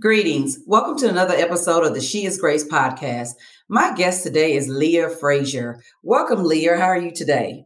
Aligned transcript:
Greetings. 0.00 0.60
Welcome 0.64 0.96
to 0.98 1.08
another 1.08 1.34
episode 1.34 1.84
of 1.84 1.92
the 1.92 2.00
She 2.00 2.24
is 2.24 2.38
Grace 2.38 2.62
podcast. 2.62 3.30
My 3.68 3.92
guest 3.96 4.22
today 4.22 4.54
is 4.54 4.68
Leah 4.68 5.08
Frazier. 5.08 5.82
Welcome, 6.04 6.44
Leah. 6.44 6.78
How 6.78 6.84
are 6.84 7.00
you 7.00 7.10
today? 7.10 7.64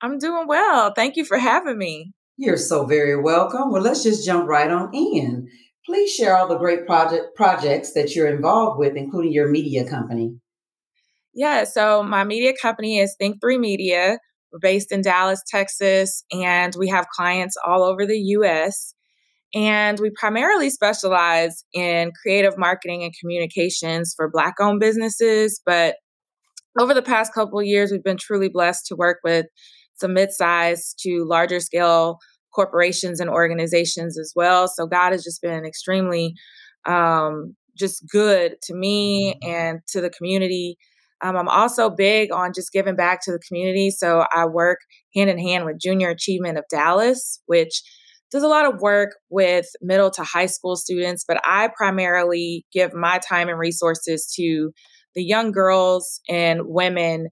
I'm 0.00 0.16
doing 0.16 0.46
well. 0.46 0.94
Thank 0.94 1.16
you 1.16 1.24
for 1.26 1.36
having 1.36 1.76
me. 1.76 2.14
You're 2.38 2.56
so 2.56 2.86
very 2.86 3.20
welcome. 3.20 3.70
Well, 3.70 3.82
let's 3.82 4.02
just 4.02 4.24
jump 4.24 4.48
right 4.48 4.70
on 4.70 4.88
in. 4.94 5.48
Please 5.84 6.14
share 6.14 6.38
all 6.38 6.48
the 6.48 6.56
great 6.56 6.86
project 6.86 7.36
projects 7.36 7.92
that 7.92 8.16
you're 8.16 8.34
involved 8.34 8.78
with, 8.78 8.96
including 8.96 9.34
your 9.34 9.50
media 9.50 9.86
company. 9.86 10.34
Yeah, 11.34 11.64
so 11.64 12.02
my 12.02 12.24
media 12.24 12.54
company 12.60 13.00
is 13.00 13.14
Think3 13.20 13.60
Media. 13.60 14.18
We're 14.50 14.60
based 14.60 14.92
in 14.92 15.02
Dallas, 15.02 15.42
Texas, 15.46 16.24
and 16.32 16.74
we 16.78 16.88
have 16.88 17.06
clients 17.14 17.54
all 17.66 17.82
over 17.82 18.06
the 18.06 18.18
US. 18.18 18.94
And 19.54 19.98
we 20.00 20.10
primarily 20.10 20.70
specialize 20.70 21.64
in 21.72 22.12
creative 22.20 22.58
marketing 22.58 23.04
and 23.04 23.14
communications 23.18 24.12
for 24.16 24.30
Black 24.30 24.54
owned 24.60 24.80
businesses. 24.80 25.60
But 25.64 25.96
over 26.78 26.92
the 26.92 27.02
past 27.02 27.32
couple 27.32 27.62
years, 27.62 27.90
we've 27.90 28.04
been 28.04 28.18
truly 28.18 28.48
blessed 28.48 28.86
to 28.86 28.96
work 28.96 29.18
with 29.24 29.46
some 29.94 30.12
mid 30.12 30.32
sized 30.32 30.98
to 31.02 31.24
larger 31.24 31.60
scale 31.60 32.18
corporations 32.54 33.20
and 33.20 33.30
organizations 33.30 34.18
as 34.18 34.32
well. 34.34 34.66
So 34.68 34.86
God 34.86 35.12
has 35.12 35.22
just 35.22 35.42
been 35.42 35.64
extremely 35.64 36.34
um, 36.86 37.54
just 37.78 38.06
good 38.10 38.56
to 38.62 38.74
me 38.74 39.38
and 39.42 39.80
to 39.88 40.00
the 40.00 40.10
community. 40.10 40.76
Um, 41.22 41.36
I'm 41.36 41.48
also 41.48 41.90
big 41.90 42.32
on 42.32 42.52
just 42.54 42.72
giving 42.72 42.96
back 42.96 43.20
to 43.22 43.32
the 43.32 43.38
community. 43.38 43.90
So 43.90 44.24
I 44.34 44.46
work 44.46 44.78
hand 45.14 45.30
in 45.30 45.38
hand 45.38 45.64
with 45.64 45.80
Junior 45.80 46.10
Achievement 46.10 46.58
of 46.58 46.64
Dallas, 46.70 47.40
which 47.46 47.82
does 48.30 48.42
a 48.42 48.48
lot 48.48 48.66
of 48.66 48.80
work 48.80 49.16
with 49.30 49.66
middle 49.80 50.10
to 50.10 50.22
high 50.22 50.46
school 50.46 50.76
students, 50.76 51.24
but 51.26 51.40
I 51.44 51.70
primarily 51.76 52.66
give 52.72 52.92
my 52.92 53.18
time 53.18 53.48
and 53.48 53.58
resources 53.58 54.32
to 54.36 54.72
the 55.14 55.24
young 55.24 55.52
girls 55.52 56.20
and 56.28 56.62
women 56.64 57.28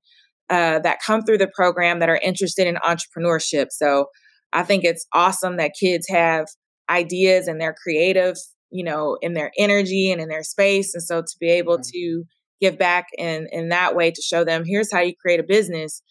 uh, 0.50 0.78
that 0.80 1.00
come 1.04 1.22
through 1.22 1.38
the 1.38 1.50
program 1.54 2.00
that 2.00 2.08
are 2.08 2.20
interested 2.22 2.66
in 2.66 2.76
entrepreneurship. 2.76 3.66
So 3.70 4.06
I 4.52 4.62
think 4.62 4.84
it's 4.84 5.06
awesome 5.12 5.56
that 5.56 5.72
kids 5.78 6.06
have 6.08 6.46
ideas 6.88 7.48
and 7.48 7.60
they're 7.60 7.74
creative, 7.82 8.36
you 8.70 8.84
know, 8.84 9.18
in 9.20 9.34
their 9.34 9.50
energy 9.58 10.10
and 10.10 10.20
in 10.20 10.28
their 10.28 10.44
space. 10.44 10.94
And 10.94 11.02
so 11.02 11.22
to 11.22 11.36
be 11.40 11.48
able 11.48 11.78
to 11.78 12.24
give 12.60 12.78
back 12.78 13.06
in 13.18 13.48
in 13.50 13.70
that 13.70 13.96
way 13.96 14.10
to 14.10 14.22
show 14.22 14.44
them 14.44 14.64
here's 14.64 14.92
how 14.92 15.00
you 15.00 15.12
create 15.20 15.40
a 15.40 15.44
business 15.44 16.02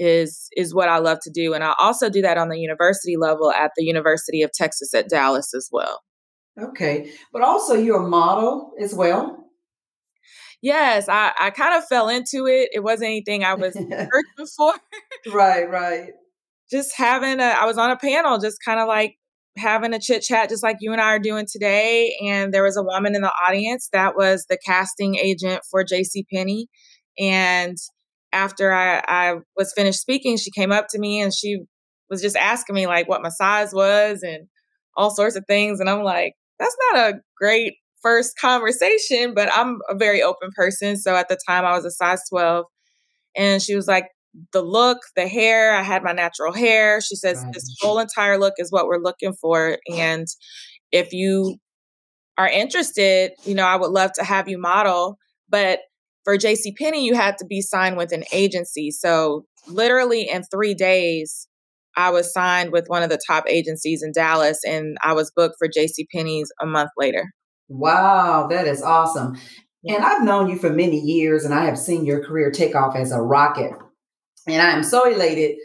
is 0.00 0.48
is 0.56 0.74
what 0.74 0.88
I 0.88 0.98
love 0.98 1.18
to 1.22 1.30
do. 1.30 1.52
And 1.52 1.62
I 1.62 1.74
also 1.78 2.08
do 2.08 2.22
that 2.22 2.38
on 2.38 2.48
the 2.48 2.58
university 2.58 3.16
level 3.16 3.52
at 3.52 3.70
the 3.76 3.84
University 3.84 4.42
of 4.42 4.50
Texas 4.52 4.94
at 4.94 5.10
Dallas 5.10 5.52
as 5.54 5.68
well. 5.70 6.00
Okay. 6.58 7.10
But 7.32 7.42
also 7.42 7.74
you're 7.74 8.02
a 8.02 8.08
model 8.08 8.72
as 8.80 8.94
well. 8.94 9.36
Yes, 10.62 11.08
I, 11.08 11.32
I 11.38 11.50
kind 11.50 11.74
of 11.74 11.84
fell 11.84 12.08
into 12.08 12.46
it. 12.46 12.70
It 12.72 12.82
wasn't 12.82 13.08
anything 13.08 13.44
I 13.44 13.54
was 13.54 13.74
searching 13.74 14.46
for. 14.56 14.74
right, 15.32 15.70
right. 15.70 16.10
Just 16.70 16.96
having 16.96 17.40
a 17.40 17.44
I 17.44 17.66
was 17.66 17.76
on 17.78 17.90
a 17.90 17.96
panel, 17.96 18.38
just 18.38 18.58
kind 18.64 18.80
of 18.80 18.88
like 18.88 19.16
having 19.56 19.92
a 19.92 20.00
chit 20.00 20.22
chat 20.22 20.48
just 20.48 20.62
like 20.62 20.76
you 20.80 20.92
and 20.92 21.00
I 21.00 21.14
are 21.14 21.18
doing 21.18 21.46
today. 21.50 22.16
And 22.26 22.54
there 22.54 22.62
was 22.62 22.76
a 22.76 22.82
woman 22.82 23.14
in 23.14 23.20
the 23.20 23.32
audience 23.46 23.90
that 23.92 24.16
was 24.16 24.46
the 24.48 24.58
casting 24.64 25.16
agent 25.16 25.60
for 25.70 25.84
JC 25.84 26.24
Penney. 26.32 26.68
And 27.18 27.76
after 28.32 28.72
I, 28.72 29.02
I 29.06 29.34
was 29.56 29.72
finished 29.72 30.00
speaking, 30.00 30.36
she 30.36 30.50
came 30.50 30.72
up 30.72 30.86
to 30.90 30.98
me 30.98 31.20
and 31.20 31.32
she 31.34 31.60
was 32.08 32.22
just 32.22 32.36
asking 32.36 32.74
me 32.74 32.86
like 32.86 33.08
what 33.08 33.22
my 33.22 33.28
size 33.28 33.72
was 33.72 34.22
and 34.22 34.46
all 34.96 35.10
sorts 35.10 35.36
of 35.36 35.44
things. 35.46 35.80
And 35.80 35.88
I'm 35.88 36.02
like, 36.02 36.34
that's 36.58 36.76
not 36.92 36.98
a 36.98 37.20
great 37.36 37.74
first 38.02 38.38
conversation, 38.38 39.34
but 39.34 39.48
I'm 39.52 39.78
a 39.88 39.94
very 39.94 40.22
open 40.22 40.50
person. 40.54 40.96
So 40.96 41.14
at 41.14 41.28
the 41.28 41.38
time 41.48 41.64
I 41.64 41.72
was 41.72 41.84
a 41.84 41.90
size 41.90 42.22
12. 42.30 42.64
And 43.36 43.62
she 43.62 43.74
was 43.74 43.86
like, 43.86 44.08
the 44.52 44.62
look, 44.62 44.98
the 45.16 45.26
hair, 45.26 45.74
I 45.74 45.82
had 45.82 46.02
my 46.02 46.12
natural 46.12 46.52
hair. 46.52 47.00
She 47.00 47.16
says, 47.16 47.44
this 47.52 47.76
whole 47.80 47.98
entire 47.98 48.38
look 48.38 48.54
is 48.58 48.70
what 48.70 48.86
we're 48.86 49.02
looking 49.02 49.32
for. 49.32 49.78
And 49.92 50.26
if 50.92 51.12
you 51.12 51.56
are 52.38 52.48
interested, 52.48 53.32
you 53.44 53.54
know, 53.54 53.66
I 53.66 53.76
would 53.76 53.90
love 53.90 54.12
to 54.14 54.24
have 54.24 54.48
you 54.48 54.58
model. 54.58 55.18
But 55.48 55.80
for 56.24 56.36
JC 56.36 56.76
Penney, 56.76 57.04
you 57.04 57.14
had 57.14 57.38
to 57.38 57.46
be 57.46 57.60
signed 57.60 57.96
with 57.96 58.12
an 58.12 58.24
agency. 58.32 58.90
So 58.90 59.46
literally 59.66 60.28
in 60.28 60.42
three 60.44 60.74
days, 60.74 61.48
I 61.96 62.10
was 62.10 62.32
signed 62.32 62.72
with 62.72 62.86
one 62.88 63.02
of 63.02 63.10
the 63.10 63.20
top 63.26 63.44
agencies 63.48 64.02
in 64.02 64.12
Dallas 64.12 64.60
and 64.64 64.96
I 65.02 65.12
was 65.12 65.32
booked 65.34 65.56
for 65.58 65.68
JC 65.68 66.06
Penney's 66.14 66.50
a 66.60 66.66
month 66.66 66.90
later. 66.96 67.30
Wow, 67.68 68.46
that 68.48 68.66
is 68.66 68.82
awesome. 68.82 69.38
And 69.84 70.04
I've 70.04 70.22
known 70.22 70.48
you 70.48 70.58
for 70.58 70.70
many 70.70 70.98
years 70.98 71.44
and 71.44 71.54
I 71.54 71.64
have 71.64 71.78
seen 71.78 72.04
your 72.04 72.24
career 72.24 72.50
take 72.50 72.74
off 72.74 72.96
as 72.96 73.12
a 73.12 73.20
rocket. 73.20 73.72
And 74.46 74.60
I 74.62 74.70
am 74.72 74.82
so 74.82 75.10
elated 75.10 75.56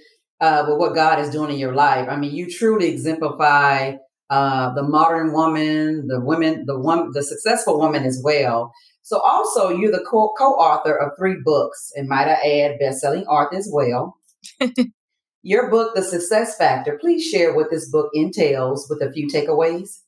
uh, 0.41 0.65
with 0.67 0.77
what 0.77 0.95
God 0.95 1.19
is 1.19 1.29
doing 1.29 1.51
in 1.51 1.57
your 1.57 1.73
life. 1.73 2.07
I 2.09 2.15
mean, 2.15 2.33
you 2.33 2.49
truly 2.49 2.87
exemplify 2.87 3.93
uh, 4.29 4.73
the 4.73 4.83
modern 4.83 5.33
woman, 5.33 6.07
the 6.07 6.19
women, 6.19 6.65
the 6.65 6.79
one, 6.79 7.11
the 7.13 7.23
successful 7.23 7.79
woman 7.79 8.03
as 8.03 8.21
well. 8.23 8.71
So 9.05 9.19
also 9.19 9.69
you're 9.69 9.91
the 9.91 10.03
co- 10.03 10.33
co-author 10.35 10.95
of 10.95 11.11
three 11.15 11.35
books 11.43 11.91
and 11.95 12.09
might 12.09 12.27
I 12.27 12.61
add 12.61 12.79
best-selling 12.79 13.25
author 13.27 13.55
as 13.55 13.69
well. 13.71 14.17
Your 15.43 15.69
book, 15.69 15.93
The 15.93 16.01
Success 16.01 16.57
Factor, 16.57 16.97
please 16.99 17.23
share 17.23 17.55
what 17.55 17.69
this 17.69 17.87
book 17.87 18.09
entails 18.15 18.87
with 18.89 19.07
a 19.07 19.11
few 19.11 19.27
takeaways. 19.27 19.99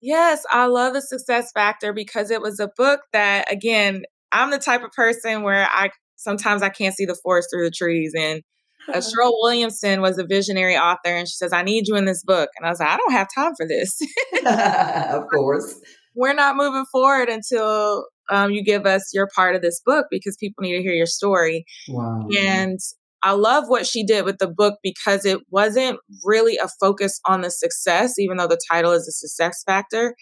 Yes, 0.00 0.44
I 0.48 0.66
love 0.66 0.94
The 0.94 1.02
Success 1.02 1.50
Factor 1.50 1.92
because 1.92 2.30
it 2.30 2.40
was 2.40 2.60
a 2.60 2.70
book 2.76 3.00
that, 3.12 3.52
again, 3.52 4.04
I'm 4.30 4.52
the 4.52 4.60
type 4.60 4.84
of 4.84 4.92
person 4.92 5.42
where 5.42 5.66
I 5.68 5.90
sometimes 6.14 6.62
I 6.62 6.68
can't 6.68 6.94
see 6.94 7.06
the 7.06 7.18
forest 7.20 7.48
through 7.52 7.64
the 7.64 7.72
trees. 7.72 8.12
And 8.16 8.42
uh, 8.88 8.98
Cheryl 8.98 9.32
Williamson 9.42 10.02
was 10.02 10.18
a 10.18 10.24
visionary 10.24 10.76
author, 10.76 11.10
and 11.10 11.26
she 11.26 11.34
says, 11.34 11.52
I 11.52 11.64
need 11.64 11.88
you 11.88 11.96
in 11.96 12.04
this 12.04 12.22
book. 12.22 12.50
And 12.56 12.64
I 12.64 12.70
was 12.70 12.78
like, 12.78 12.90
I 12.90 12.96
don't 12.96 13.10
have 13.10 13.26
time 13.34 13.54
for 13.56 13.66
this. 13.66 14.00
of 14.46 15.26
course. 15.26 15.80
We're 16.14 16.34
not 16.34 16.56
moving 16.56 16.86
forward 16.92 17.28
until 17.28 18.06
um, 18.30 18.50
you 18.50 18.62
give 18.62 18.86
us 18.86 19.10
your 19.12 19.28
part 19.34 19.54
of 19.54 19.62
this 19.62 19.80
book 19.84 20.06
because 20.10 20.36
people 20.38 20.62
need 20.62 20.76
to 20.76 20.82
hear 20.82 20.92
your 20.92 21.06
story. 21.06 21.64
Wow. 21.88 22.28
And 22.38 22.78
I 23.22 23.32
love 23.32 23.64
what 23.68 23.86
she 23.86 24.04
did 24.04 24.24
with 24.24 24.38
the 24.38 24.48
book 24.48 24.78
because 24.82 25.24
it 25.24 25.40
wasn't 25.50 25.98
really 26.24 26.56
a 26.56 26.68
focus 26.80 27.20
on 27.26 27.42
the 27.42 27.50
success, 27.50 28.18
even 28.18 28.38
though 28.38 28.46
the 28.46 28.60
title 28.70 28.92
is 28.92 29.06
a 29.06 29.12
success 29.12 29.62
factor. 29.66 30.14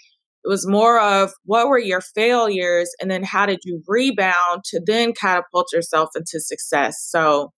It 0.45 0.49
was 0.49 0.67
more 0.67 1.01
of 1.01 1.33
what 1.45 1.69
were 1.69 1.79
your 1.79 2.01
failures 2.01 2.91
and 3.01 3.11
then 3.11 3.23
how 3.23 3.47
did 3.47 3.61
you 3.65 3.83
rebound 3.87 4.65
to 4.67 4.81
then 4.85 5.13
catapult 5.13 5.73
yourself 5.73 6.11
into 6.17 6.41
success. 6.41 6.97
So, 7.01 7.53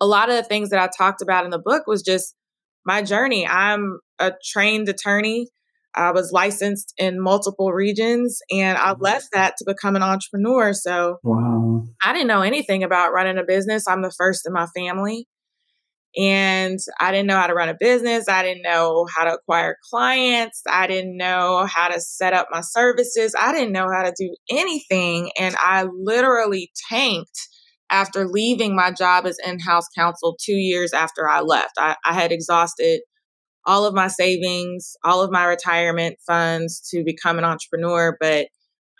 a 0.00 0.06
lot 0.06 0.28
of 0.28 0.36
the 0.36 0.42
things 0.42 0.70
that 0.70 0.78
I 0.80 0.88
talked 0.96 1.22
about 1.22 1.44
in 1.44 1.50
the 1.50 1.58
book 1.58 1.84
was 1.86 2.02
just 2.02 2.34
my 2.84 3.02
journey. 3.02 3.46
I'm 3.46 3.98
a 4.18 4.32
trained 4.44 4.88
attorney. 4.88 5.48
I 5.96 6.12
was 6.12 6.30
licensed 6.32 6.92
in 6.98 7.20
multiple 7.20 7.72
regions 7.72 8.40
and 8.50 8.76
I 8.76 8.92
mm-hmm. 8.92 9.02
left 9.02 9.28
that 9.32 9.54
to 9.58 9.64
become 9.66 9.96
an 9.96 10.02
entrepreneur. 10.02 10.72
So 10.72 11.18
wow. 11.22 11.84
I 12.04 12.12
didn't 12.12 12.28
know 12.28 12.42
anything 12.42 12.84
about 12.84 13.12
running 13.12 13.38
a 13.38 13.44
business. 13.44 13.88
I'm 13.88 14.02
the 14.02 14.14
first 14.16 14.46
in 14.46 14.52
my 14.52 14.66
family. 14.76 15.26
And 16.18 16.78
I 16.98 17.10
didn't 17.10 17.26
know 17.26 17.36
how 17.36 17.46
to 17.46 17.54
run 17.54 17.68
a 17.68 17.76
business. 17.78 18.26
I 18.26 18.42
didn't 18.42 18.62
know 18.62 19.06
how 19.14 19.24
to 19.24 19.34
acquire 19.34 19.76
clients. 19.90 20.62
I 20.66 20.86
didn't 20.86 21.16
know 21.16 21.66
how 21.66 21.88
to 21.88 22.00
set 22.00 22.32
up 22.32 22.48
my 22.50 22.62
services. 22.62 23.34
I 23.38 23.52
didn't 23.52 23.72
know 23.72 23.88
how 23.92 24.02
to 24.02 24.14
do 24.18 24.34
anything. 24.50 25.30
And 25.38 25.54
I 25.58 25.86
literally 25.92 26.70
tanked 26.88 27.38
after 27.90 28.26
leaving 28.26 28.74
my 28.74 28.92
job 28.92 29.26
as 29.26 29.36
in 29.46 29.60
house 29.60 29.86
counsel 29.96 30.36
two 30.40 30.54
years 30.54 30.92
after 30.94 31.28
I 31.28 31.40
left. 31.40 31.74
I, 31.78 31.96
I 32.04 32.14
had 32.14 32.32
exhausted 32.32 33.02
all 33.66 33.84
of 33.84 33.94
my 33.94 34.08
savings, 34.08 34.96
all 35.04 35.22
of 35.22 35.30
my 35.30 35.44
retirement 35.44 36.16
funds 36.26 36.80
to 36.90 37.02
become 37.04 37.38
an 37.38 37.44
entrepreneur, 37.44 38.16
but 38.20 38.46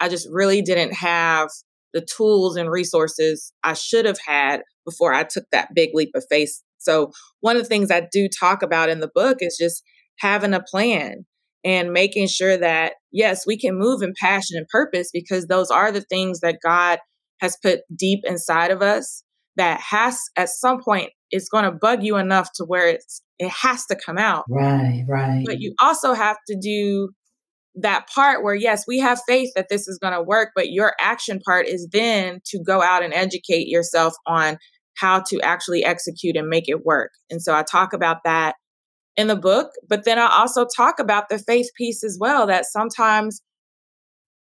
I 0.00 0.08
just 0.08 0.28
really 0.30 0.60
didn't 0.60 0.92
have 0.94 1.48
the 1.94 2.04
tools 2.04 2.56
and 2.56 2.70
resources 2.70 3.52
I 3.64 3.72
should 3.72 4.04
have 4.04 4.18
had 4.26 4.62
before 4.84 5.14
I 5.14 5.24
took 5.24 5.44
that 5.52 5.74
big 5.74 5.90
leap 5.94 6.10
of 6.14 6.24
faith. 6.28 6.62
So, 6.78 7.12
one 7.40 7.56
of 7.56 7.62
the 7.62 7.68
things 7.68 7.90
I 7.90 8.06
do 8.12 8.28
talk 8.28 8.62
about 8.62 8.88
in 8.90 9.00
the 9.00 9.10
book 9.14 9.38
is 9.40 9.56
just 9.58 9.82
having 10.18 10.52
a 10.52 10.62
plan 10.62 11.24
and 11.64 11.92
making 11.92 12.28
sure 12.28 12.56
that, 12.56 12.94
yes, 13.12 13.46
we 13.46 13.58
can 13.58 13.78
move 13.78 14.02
in 14.02 14.12
passion 14.20 14.56
and 14.56 14.68
purpose 14.68 15.10
because 15.12 15.46
those 15.46 15.70
are 15.70 15.90
the 15.90 16.02
things 16.02 16.40
that 16.40 16.58
God 16.62 16.98
has 17.40 17.56
put 17.62 17.80
deep 17.94 18.20
inside 18.24 18.70
of 18.70 18.82
us 18.82 19.22
that 19.56 19.80
has 19.80 20.18
at 20.36 20.48
some 20.48 20.82
point 20.82 21.10
it's 21.30 21.48
going 21.48 21.64
to 21.64 21.72
bug 21.72 22.02
you 22.02 22.16
enough 22.16 22.50
to 22.54 22.64
where 22.64 22.88
it's 22.88 23.22
it 23.38 23.50
has 23.50 23.84
to 23.86 23.96
come 23.96 24.18
out. 24.18 24.44
Right, 24.48 25.04
right. 25.08 25.44
But 25.44 25.60
you 25.60 25.74
also 25.80 26.14
have 26.14 26.38
to 26.48 26.56
do 26.58 27.10
that 27.74 28.08
part 28.08 28.42
where 28.42 28.54
yes, 28.54 28.84
we 28.88 28.98
have 29.00 29.20
faith 29.26 29.50
that 29.54 29.68
this 29.68 29.86
is 29.86 29.98
going 29.98 30.14
to 30.14 30.22
work, 30.22 30.50
but 30.54 30.70
your 30.70 30.94
action 31.00 31.40
part 31.44 31.66
is 31.66 31.88
then 31.92 32.40
to 32.46 32.58
go 32.58 32.82
out 32.82 33.02
and 33.02 33.12
educate 33.12 33.68
yourself 33.68 34.14
on 34.26 34.56
how 34.96 35.20
to 35.28 35.38
actually 35.42 35.84
execute 35.84 36.36
and 36.36 36.48
make 36.48 36.68
it 36.68 36.84
work. 36.84 37.10
And 37.30 37.42
so 37.42 37.54
I 37.54 37.62
talk 37.62 37.92
about 37.92 38.18
that 38.24 38.54
in 39.16 39.26
the 39.26 39.36
book. 39.36 39.70
But 39.88 40.04
then 40.04 40.18
I 40.18 40.28
also 40.30 40.66
talk 40.76 40.98
about 40.98 41.28
the 41.28 41.38
faith 41.38 41.68
piece 41.76 42.02
as 42.02 42.16
well, 42.18 42.46
that 42.46 42.64
sometimes 42.64 43.42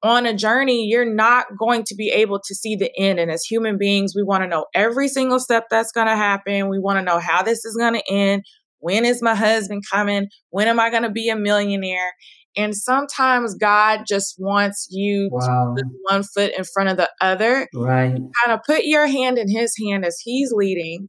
on 0.02 0.26
a 0.26 0.34
journey, 0.34 0.86
you're 0.86 1.04
not 1.04 1.46
going 1.58 1.84
to 1.84 1.94
be 1.94 2.08
able 2.08 2.40
to 2.44 2.54
see 2.54 2.74
the 2.74 2.90
end. 2.98 3.20
And 3.20 3.30
as 3.30 3.44
human 3.44 3.78
beings, 3.78 4.14
we 4.16 4.22
want 4.22 4.42
to 4.42 4.48
know 4.48 4.66
every 4.74 5.08
single 5.08 5.38
step 5.38 5.66
that's 5.70 5.92
going 5.92 6.08
to 6.08 6.16
happen. 6.16 6.68
We 6.68 6.80
want 6.80 6.98
to 6.98 7.04
know 7.04 7.18
how 7.18 7.42
this 7.42 7.64
is 7.64 7.76
going 7.76 7.94
to 7.94 8.12
end. 8.12 8.42
When 8.78 9.04
is 9.04 9.22
my 9.22 9.36
husband 9.36 9.84
coming? 9.90 10.26
When 10.50 10.66
am 10.66 10.80
I 10.80 10.90
going 10.90 11.04
to 11.04 11.10
be 11.10 11.28
a 11.28 11.36
millionaire? 11.36 12.12
And 12.56 12.76
sometimes 12.76 13.54
God 13.54 14.02
just 14.06 14.34
wants 14.38 14.88
you 14.90 15.30
wow. 15.32 15.74
to 15.76 15.82
put 15.82 15.92
one 16.10 16.22
foot 16.22 16.52
in 16.56 16.64
front 16.64 16.90
of 16.90 16.96
the 16.96 17.10
other. 17.20 17.68
Right. 17.74 18.12
Kind 18.12 18.48
of 18.48 18.60
put 18.66 18.84
your 18.84 19.06
hand 19.06 19.38
in 19.38 19.48
his 19.48 19.74
hand 19.86 20.04
as 20.04 20.18
he's 20.22 20.52
leading. 20.52 21.08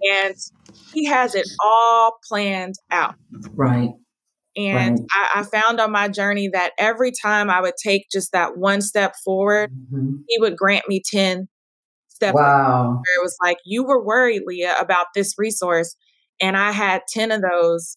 And 0.00 0.34
he 0.94 1.06
has 1.06 1.34
it 1.34 1.48
all 1.62 2.18
planned 2.28 2.76
out. 2.90 3.16
Right. 3.52 3.90
And 4.58 4.98
right. 4.98 5.08
I, 5.12 5.40
I, 5.40 5.42
found 5.44 5.80
on 5.80 5.92
my 5.92 6.08
journey 6.08 6.48
that 6.52 6.72
every 6.78 7.12
time 7.12 7.48
I 7.48 7.60
would 7.60 7.74
take 7.80 8.06
just 8.10 8.32
that 8.32 8.58
one 8.58 8.80
step 8.80 9.14
forward, 9.24 9.70
mm-hmm. 9.70 10.16
he 10.26 10.38
would 10.40 10.56
grant 10.56 10.88
me 10.88 11.00
10 11.04 11.48
steps. 12.08 12.34
Wow. 12.34 13.00
It 13.16 13.22
was 13.22 13.36
like, 13.40 13.58
you 13.64 13.84
were 13.84 14.04
worried, 14.04 14.42
Leah, 14.46 14.76
about 14.80 15.06
this 15.14 15.34
resource. 15.38 15.94
And 16.40 16.56
I 16.56 16.72
had 16.72 17.02
10 17.08 17.30
of 17.30 17.40
those 17.40 17.96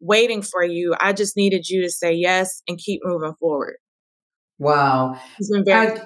waiting 0.00 0.42
for 0.42 0.62
you. 0.62 0.94
I 1.00 1.14
just 1.14 1.34
needed 1.34 1.68
you 1.68 1.80
to 1.82 1.90
say 1.90 2.12
yes 2.12 2.62
and 2.68 2.76
keep 2.76 3.00
moving 3.04 3.34
forward. 3.40 3.76
Wow. 4.58 5.18
He's 5.38 5.50
been 5.50 5.64
very. 5.64 5.98
I, 5.98 6.02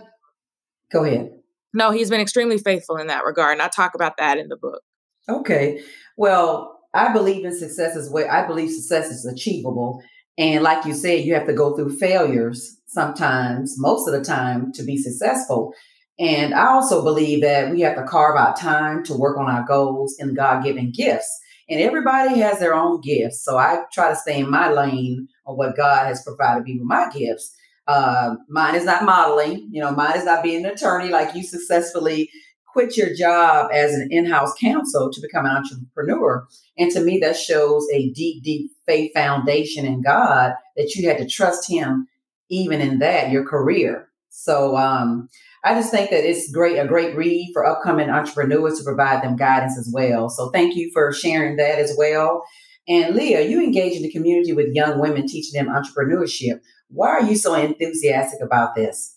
go 0.93 1.05
ahead. 1.05 1.33
No, 1.75 1.91
he's 1.91 2.11
been 2.11 2.21
extremely 2.21 2.59
faithful 2.59 2.97
in 2.97 3.09
that 3.09 3.25
regard. 3.25 3.55
And 3.55 3.63
I 3.63 3.69
talk 3.69 3.97
about 3.97 4.19
that 4.19 4.39
in 4.39 4.49
the 4.49 4.57
book. 4.57 4.83
Okay. 5.29 5.83
Well, 6.17 6.76
I 6.97 7.13
believe 7.13 7.45
in 7.45 7.57
success 7.57 7.97
as 7.97 8.11
well. 8.11 8.29
I 8.31 8.47
believe 8.47 8.71
success 8.71 9.11
is 9.11 9.27
achievable. 9.27 10.03
And 10.39 10.63
like 10.63 10.85
you 10.85 10.95
said, 10.95 11.25
you 11.25 11.35
have 11.35 11.47
to 11.47 11.53
go 11.53 11.75
through 11.75 11.97
failures 11.99 12.79
sometimes, 12.87 13.75
most 13.79 14.09
of 14.09 14.15
the 14.15 14.25
time, 14.25 14.73
to 14.73 14.83
be 14.83 14.97
successful. 14.97 15.73
And 16.19 16.55
I 16.55 16.69
also 16.69 17.03
believe 17.03 17.43
that 17.43 17.71
we 17.71 17.83
have 17.83 17.97
to 17.97 18.05
carve 18.05 18.39
out 18.39 18.59
time 18.59 19.05
to 19.05 19.15
work 19.15 19.37
on 19.39 19.51
our 19.51 19.65
goals 19.67 20.17
and 20.19 20.37
God 20.37 20.65
given 20.65 20.93
gifts. 20.93 21.29
And 21.69 21.81
everybody 21.81 22.39
has 22.41 22.59
their 22.59 22.75
own 22.75 23.01
gifts. 23.01 23.45
So 23.45 23.59
I 23.59 23.83
try 23.93 24.09
to 24.11 24.17
stay 24.17 24.41
in 24.41 24.51
my 24.51 24.71
lane 24.71 25.29
on 25.47 25.57
what 25.57 25.77
God 25.77 26.07
has 26.07 26.23
provided 26.23 26.65
me 26.65 26.79
with 26.79 26.87
my 26.87 27.11
gifts. 27.13 27.55
Uh, 27.87 28.37
mine 28.49 28.75
is 28.75 28.85
not 28.85 29.05
modeling, 29.05 29.69
you 29.71 29.81
know, 29.81 29.93
mine 29.93 30.17
is 30.17 30.25
not 30.25 30.43
being 30.43 30.65
an 30.65 30.73
attorney 30.73 31.09
like 31.09 31.35
you 31.37 31.43
successfully 31.45 32.29
quit 32.77 32.95
your 32.95 33.15
job 33.15 33.71
as 33.73 33.95
an 33.95 34.09
in-house 34.11 34.53
counsel 34.61 35.11
to 35.11 35.21
become 35.23 35.47
an 35.47 35.57
entrepreneur. 35.57 36.47
And 36.77 36.91
to 36.91 37.01
me, 37.01 37.17
that 37.21 37.35
shows 37.35 37.87
a 37.91 38.11
deep, 38.11 38.43
deep 38.43 38.71
faith 38.85 39.13
foundation 39.15 39.87
in 39.87 40.03
God 40.03 40.53
that 40.77 40.95
you 40.95 41.09
had 41.09 41.17
to 41.17 41.27
trust 41.27 41.71
him 41.71 42.07
even 42.51 42.83
in 42.83 42.99
that, 42.99 43.31
your 43.31 43.47
career. 43.47 44.11
So 44.29 44.77
um, 44.77 45.31
I 45.65 45.73
just 45.73 45.91
think 45.91 46.11
that 46.11 46.29
it's 46.29 46.53
great, 46.53 46.77
a 46.77 46.87
great 46.87 47.17
read 47.17 47.51
for 47.55 47.65
upcoming 47.65 48.11
entrepreneurs 48.11 48.77
to 48.77 48.85
provide 48.85 49.23
them 49.23 49.37
guidance 49.37 49.79
as 49.79 49.91
well. 49.91 50.29
So 50.29 50.51
thank 50.51 50.77
you 50.77 50.91
for 50.93 51.15
sharing 51.15 51.57
that 51.57 51.79
as 51.79 51.95
well. 51.97 52.45
And 52.87 53.17
Leah, 53.17 53.49
you 53.49 53.65
engage 53.65 53.97
in 53.97 54.03
the 54.03 54.13
community 54.13 54.53
with 54.53 54.75
young 54.75 55.01
women, 55.01 55.27
teaching 55.27 55.59
them 55.59 55.75
entrepreneurship. 55.75 56.61
Why 56.89 57.09
are 57.09 57.23
you 57.23 57.37
so 57.37 57.55
enthusiastic 57.55 58.43
about 58.43 58.75
this? 58.75 59.17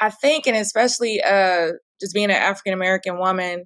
I 0.00 0.10
think, 0.10 0.48
and 0.48 0.56
especially 0.56 1.22
uh, 1.22 1.74
just 2.02 2.14
being 2.14 2.26
an 2.26 2.32
African 2.32 2.72
American 2.72 3.18
woman, 3.18 3.64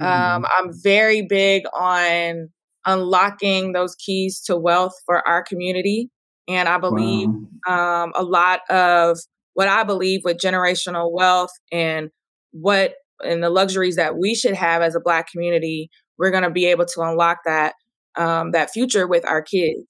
um, 0.00 0.06
mm-hmm. 0.06 0.44
um, 0.44 0.46
I'm 0.52 0.70
very 0.82 1.22
big 1.22 1.62
on 1.74 2.48
unlocking 2.86 3.72
those 3.72 3.94
keys 3.94 4.40
to 4.42 4.56
wealth 4.56 4.94
for 5.06 5.26
our 5.26 5.42
community. 5.42 6.10
And 6.48 6.68
I 6.68 6.78
believe 6.78 7.28
wow. 7.66 8.04
um, 8.04 8.12
a 8.16 8.22
lot 8.22 8.60
of 8.68 9.18
what 9.54 9.68
I 9.68 9.84
believe 9.84 10.22
with 10.24 10.38
generational 10.38 11.12
wealth 11.12 11.52
and 11.70 12.10
what 12.50 12.94
and 13.24 13.42
the 13.42 13.50
luxuries 13.50 13.96
that 13.96 14.16
we 14.18 14.34
should 14.34 14.54
have 14.54 14.82
as 14.82 14.96
a 14.96 15.00
black 15.00 15.28
community, 15.30 15.88
we're 16.18 16.32
going 16.32 16.42
to 16.42 16.50
be 16.50 16.66
able 16.66 16.86
to 16.86 17.00
unlock 17.02 17.38
that 17.46 17.74
um, 18.16 18.50
that 18.50 18.70
future 18.70 19.06
with 19.06 19.26
our 19.26 19.42
kids. 19.42 19.86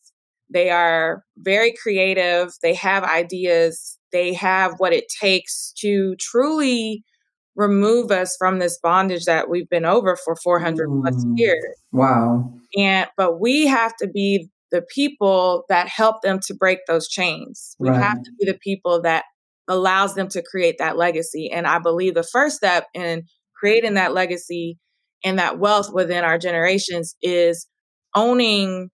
They 0.53 0.71
are 0.71 1.25
very 1.39 1.73
creative. 1.83 2.53
They 2.63 2.75
have 2.75 3.05
ideas. 3.05 3.99
They 4.13 4.35
have 4.35 4.75
what 4.77 4.93
it 4.93 5.05
takes 5.21 5.73
to 5.79 6.15
truly 6.21 7.03
remove 7.55 8.11
us 8.11 8.37
from 8.39 8.59
this 8.59 8.79
bondage 8.83 9.25
that 9.27 9.49
we've 9.49 9.69
been 9.69 9.85
over 9.85 10.17
for 10.17 10.37
400 10.37 10.89
mm. 10.89 11.03
plus 11.03 11.25
years. 11.37 11.65
Wow. 11.93 12.53
And 12.77 13.09
but 13.17 13.41
we 13.41 13.67
have 13.67 13.95
to 13.97 14.09
be 14.09 14.49
the 14.71 14.83
people 14.83 15.65
that 15.69 15.89
help 15.89 16.23
them 16.23 16.41
to 16.47 16.55
break 16.55 16.79
those 16.87 17.09
chains. 17.09 17.77
We 17.79 17.91
right. 17.91 18.01
have 18.01 18.23
to 18.23 18.31
be 18.39 18.47
the 18.47 18.59
people 18.59 19.03
that 19.03 19.25
allows 19.69 20.15
them 20.15 20.29
to 20.29 20.43
create 20.43 20.77
that 20.79 20.97
legacy. 20.97 21.51
And 21.51 21.67
I 21.67 21.79
believe 21.79 22.15
the 22.15 22.23
first 22.23 22.57
step 22.57 22.87
in 22.95 23.25
creating 23.55 23.95
that 23.95 24.15
legacy 24.15 24.79
and 25.25 25.39
that 25.39 25.59
wealth 25.59 25.93
within 25.93 26.25
our 26.25 26.39
generations 26.39 27.15
is 27.23 27.69
owning 28.15 28.91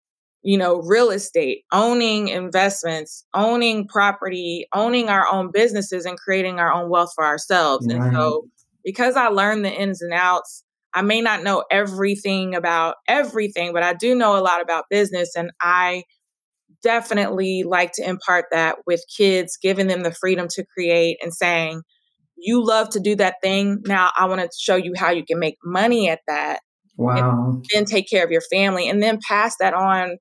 you 0.43 0.57
know 0.57 0.81
real 0.81 1.09
estate 1.09 1.63
owning 1.71 2.27
investments 2.27 3.25
owning 3.33 3.87
property 3.87 4.67
owning 4.73 5.09
our 5.09 5.27
own 5.31 5.51
businesses 5.51 6.05
and 6.05 6.17
creating 6.17 6.59
our 6.59 6.71
own 6.71 6.89
wealth 6.89 7.11
for 7.15 7.25
ourselves 7.25 7.87
right. 7.87 7.95
and 7.95 8.13
so 8.13 8.45
because 8.83 9.15
i 9.15 9.27
learned 9.27 9.63
the 9.65 9.71
ins 9.71 10.01
and 10.01 10.13
outs 10.13 10.63
i 10.93 11.01
may 11.01 11.21
not 11.21 11.43
know 11.43 11.63
everything 11.71 12.55
about 12.55 12.95
everything 13.07 13.73
but 13.73 13.83
i 13.83 13.93
do 13.93 14.13
know 14.13 14.37
a 14.37 14.41
lot 14.41 14.61
about 14.61 14.85
business 14.89 15.35
and 15.35 15.51
i 15.61 16.03
definitely 16.83 17.63
like 17.63 17.93
to 17.93 18.07
impart 18.07 18.45
that 18.51 18.77
with 18.85 19.03
kids, 19.17 19.57
giving 19.59 19.87
them 19.87 20.03
the 20.03 20.11
freedom 20.11 20.47
to 20.49 20.65
create 20.65 21.17
and 21.23 21.33
saying, 21.33 21.81
you 22.37 22.63
love 22.63 22.89
to 22.89 22.99
do 22.99 23.15
that 23.15 23.35
thing. 23.41 23.81
Now 23.85 24.11
I 24.17 24.25
want 24.25 24.41
to 24.41 24.49
show 24.59 24.75
you 24.75 24.93
how 24.95 25.09
you 25.09 25.23
can 25.25 25.39
make 25.39 25.55
money 25.63 26.09
at 26.09 26.19
that. 26.27 26.59
Wow. 26.95 27.59
then 27.73 27.85
take 27.85 28.07
care 28.07 28.23
of 28.23 28.29
your 28.29 28.43
family 28.51 28.87
and 28.87 29.01
then 29.01 29.17
pass 29.27 29.55
that 29.59 29.73
on 29.73 30.17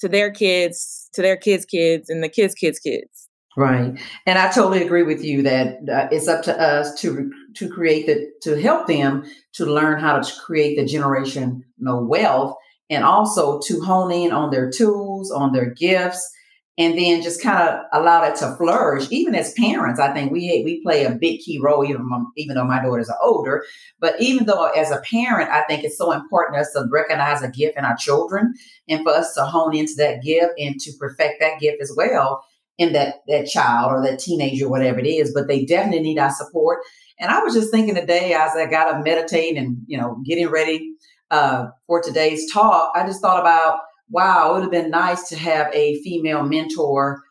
to 0.00 0.08
their 0.08 0.30
kids, 0.30 1.08
to 1.14 1.22
their 1.22 1.36
kids' 1.36 1.64
kids, 1.64 2.08
and 2.08 2.22
the 2.22 2.28
kids' 2.28 2.54
kids' 2.54 2.78
kids. 2.78 3.28
Right, 3.56 3.96
and 4.26 4.38
I 4.38 4.50
totally 4.50 4.82
agree 4.82 5.04
with 5.04 5.24
you 5.24 5.42
that 5.42 5.78
uh, 5.88 6.08
it's 6.10 6.26
up 6.26 6.42
to 6.44 6.60
us 6.60 6.92
to 7.02 7.30
to 7.54 7.68
create 7.68 8.06
the 8.06 8.28
to 8.42 8.60
help 8.60 8.88
them 8.88 9.24
to 9.52 9.64
learn 9.64 10.00
how 10.00 10.18
to 10.18 10.40
create 10.40 10.76
the 10.76 10.84
generational 10.84 11.62
wealth 12.08 12.56
and 12.90 13.04
also 13.04 13.60
to 13.66 13.80
hone 13.80 14.10
in 14.10 14.32
on 14.32 14.50
their 14.50 14.70
tools, 14.70 15.30
on 15.30 15.52
their 15.52 15.70
gifts, 15.70 16.28
and 16.76 16.98
then 16.98 17.22
just 17.22 17.40
kind 17.42 17.68
of 17.68 17.80
allow 17.92 18.20
that 18.20 18.36
to 18.36 18.56
flourish. 18.56 19.06
Even 19.10 19.34
as 19.34 19.54
parents, 19.54 20.00
I 20.00 20.12
think 20.12 20.32
we 20.32 20.62
we 20.64 20.82
play 20.82 21.04
a 21.04 21.10
big 21.10 21.40
key 21.40 21.60
role, 21.62 21.84
even 21.84 22.08
even 22.36 22.56
though 22.56 22.64
my 22.64 22.82
daughters 22.82 23.08
are 23.08 23.18
older. 23.22 23.64
But 24.00 24.20
even 24.20 24.46
though 24.46 24.66
as 24.66 24.90
a 24.90 25.00
parent, 25.08 25.50
I 25.50 25.62
think 25.64 25.84
it's 25.84 25.98
so 25.98 26.12
important 26.12 26.58
us 26.58 26.72
to 26.72 26.86
recognize 26.90 27.42
a 27.42 27.48
gift 27.48 27.78
in 27.78 27.84
our 27.84 27.96
children 27.96 28.54
and 28.88 29.02
for 29.04 29.12
us 29.12 29.34
to 29.34 29.44
hone 29.44 29.76
into 29.76 29.94
that 29.98 30.22
gift 30.22 30.52
and 30.58 30.78
to 30.80 30.92
perfect 30.98 31.40
that 31.40 31.60
gift 31.60 31.80
as 31.80 31.92
well 31.96 32.44
in 32.76 32.92
that 32.92 33.16
that 33.28 33.46
child 33.46 33.92
or 33.92 34.02
that 34.02 34.18
teenager, 34.18 34.68
whatever 34.68 34.98
it 34.98 35.06
is. 35.06 35.32
But 35.32 35.46
they 35.46 35.64
definitely 35.64 36.02
need 36.02 36.18
our 36.18 36.32
support. 36.32 36.80
And 37.20 37.30
I 37.30 37.38
was 37.40 37.54
just 37.54 37.70
thinking 37.70 37.94
today 37.94 38.34
as 38.34 38.56
I 38.56 38.66
got 38.66 38.90
to 38.90 39.02
meditate 39.04 39.56
and 39.56 39.78
you 39.86 39.96
know 39.96 40.20
getting 40.24 40.48
ready 40.48 40.94
uh, 41.30 41.66
for 41.86 42.02
today's 42.02 42.52
talk, 42.52 42.92
I 42.94 43.06
just 43.06 43.20
thought 43.20 43.40
about, 43.40 43.80
wow, 44.10 44.50
it 44.50 44.52
would 44.54 44.62
have 44.62 44.70
been 44.70 44.90
nice 44.90 45.28
to 45.28 45.36
have 45.36 45.72
a 45.74 46.00
female 46.02 46.42
mentor 46.42 47.22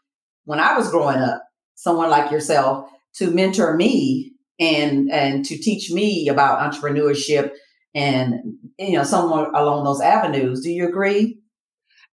when 0.46 0.60
I 0.60 0.78
was 0.78 0.90
growing 0.90 1.18
up, 1.18 1.44
someone 1.76 2.10
like 2.10 2.32
yourself 2.32 2.90
to 3.16 3.32
mentor 3.32 3.76
me 3.76 4.34
and 4.60 5.12
and 5.12 5.46
to 5.46 5.58
teach 5.58 5.92
me 5.92 6.28
about 6.28 6.60
entrepreneurship 6.60 7.52
and 7.96 8.36
you 8.78 8.94
know 8.94 9.04
someone 9.04 9.54
along 9.56 9.86
those 9.86 10.02
avenues. 10.02 10.62
Do 10.62 10.72
you 10.72 10.88
agree? 10.88 11.40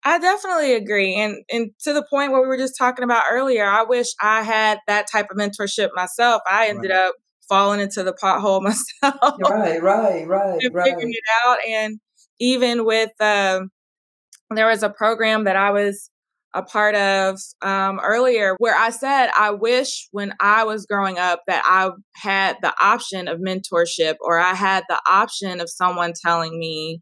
I 0.04 0.18
definitely 0.18 0.74
agree. 0.74 1.14
And 1.16 1.36
and 1.50 1.70
to 1.82 1.92
the 1.92 2.06
point 2.08 2.32
where 2.32 2.40
we 2.40 2.48
were 2.48 2.56
just 2.56 2.78
talking 2.78 3.04
about 3.04 3.24
earlier, 3.30 3.64
I 3.64 3.82
wish 3.82 4.08
I 4.20 4.42
had 4.42 4.78
that 4.86 5.06
type 5.10 5.26
of 5.30 5.36
mentorship 5.36 5.90
myself. 5.94 6.42
I 6.50 6.68
ended 6.68 6.90
right. 6.90 7.00
up 7.00 7.14
falling 7.48 7.80
into 7.80 8.02
the 8.02 8.14
pothole 8.14 8.62
myself. 9.02 9.36
Right, 9.40 9.82
right, 9.82 10.26
right, 10.26 10.60
right. 10.72 10.84
Figuring 10.84 11.12
it 11.12 11.24
out. 11.44 11.58
And 11.68 12.00
even 12.38 12.86
with, 12.86 13.10
um, 13.20 13.70
there 14.56 14.66
was 14.66 14.82
a 14.82 14.90
program 14.90 15.44
that 15.44 15.56
I 15.56 15.70
was 15.70 16.10
a 16.52 16.62
part 16.62 16.96
of 16.96 17.38
um, 17.62 18.00
earlier 18.02 18.56
where 18.58 18.76
I 18.76 18.90
said, 18.90 19.30
I 19.36 19.50
wish 19.50 20.08
when 20.10 20.34
I 20.40 20.64
was 20.64 20.86
growing 20.86 21.18
up 21.18 21.42
that 21.46 21.62
I 21.64 21.90
had 22.16 22.56
the 22.60 22.74
option 22.82 23.28
of 23.28 23.38
mentorship 23.38 24.16
or 24.20 24.38
I 24.38 24.54
had 24.54 24.84
the 24.88 24.98
option 25.08 25.60
of 25.60 25.70
someone 25.70 26.12
telling 26.24 26.58
me, 26.58 27.00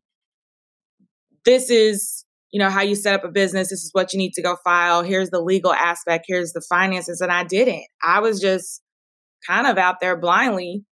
this 1.44 1.70
is 1.70 2.24
you 2.52 2.58
know 2.58 2.70
how 2.70 2.80
you 2.80 2.94
set 2.94 3.14
up 3.14 3.24
a 3.24 3.30
business. 3.30 3.68
This 3.68 3.84
is 3.84 3.90
what 3.92 4.12
you 4.12 4.18
need 4.18 4.32
to 4.34 4.42
go 4.42 4.56
file. 4.64 5.02
Here's 5.02 5.30
the 5.30 5.40
legal 5.40 5.72
aspect. 5.72 6.24
Here's 6.26 6.52
the 6.52 6.62
finances 6.68 7.20
and 7.20 7.30
i 7.30 7.44
didn't. 7.44 7.84
I 8.02 8.20
was 8.20 8.40
just 8.40 8.82
kind 9.46 9.66
of 9.66 9.76
out 9.78 9.96
there 10.00 10.18
blindly 10.18 10.84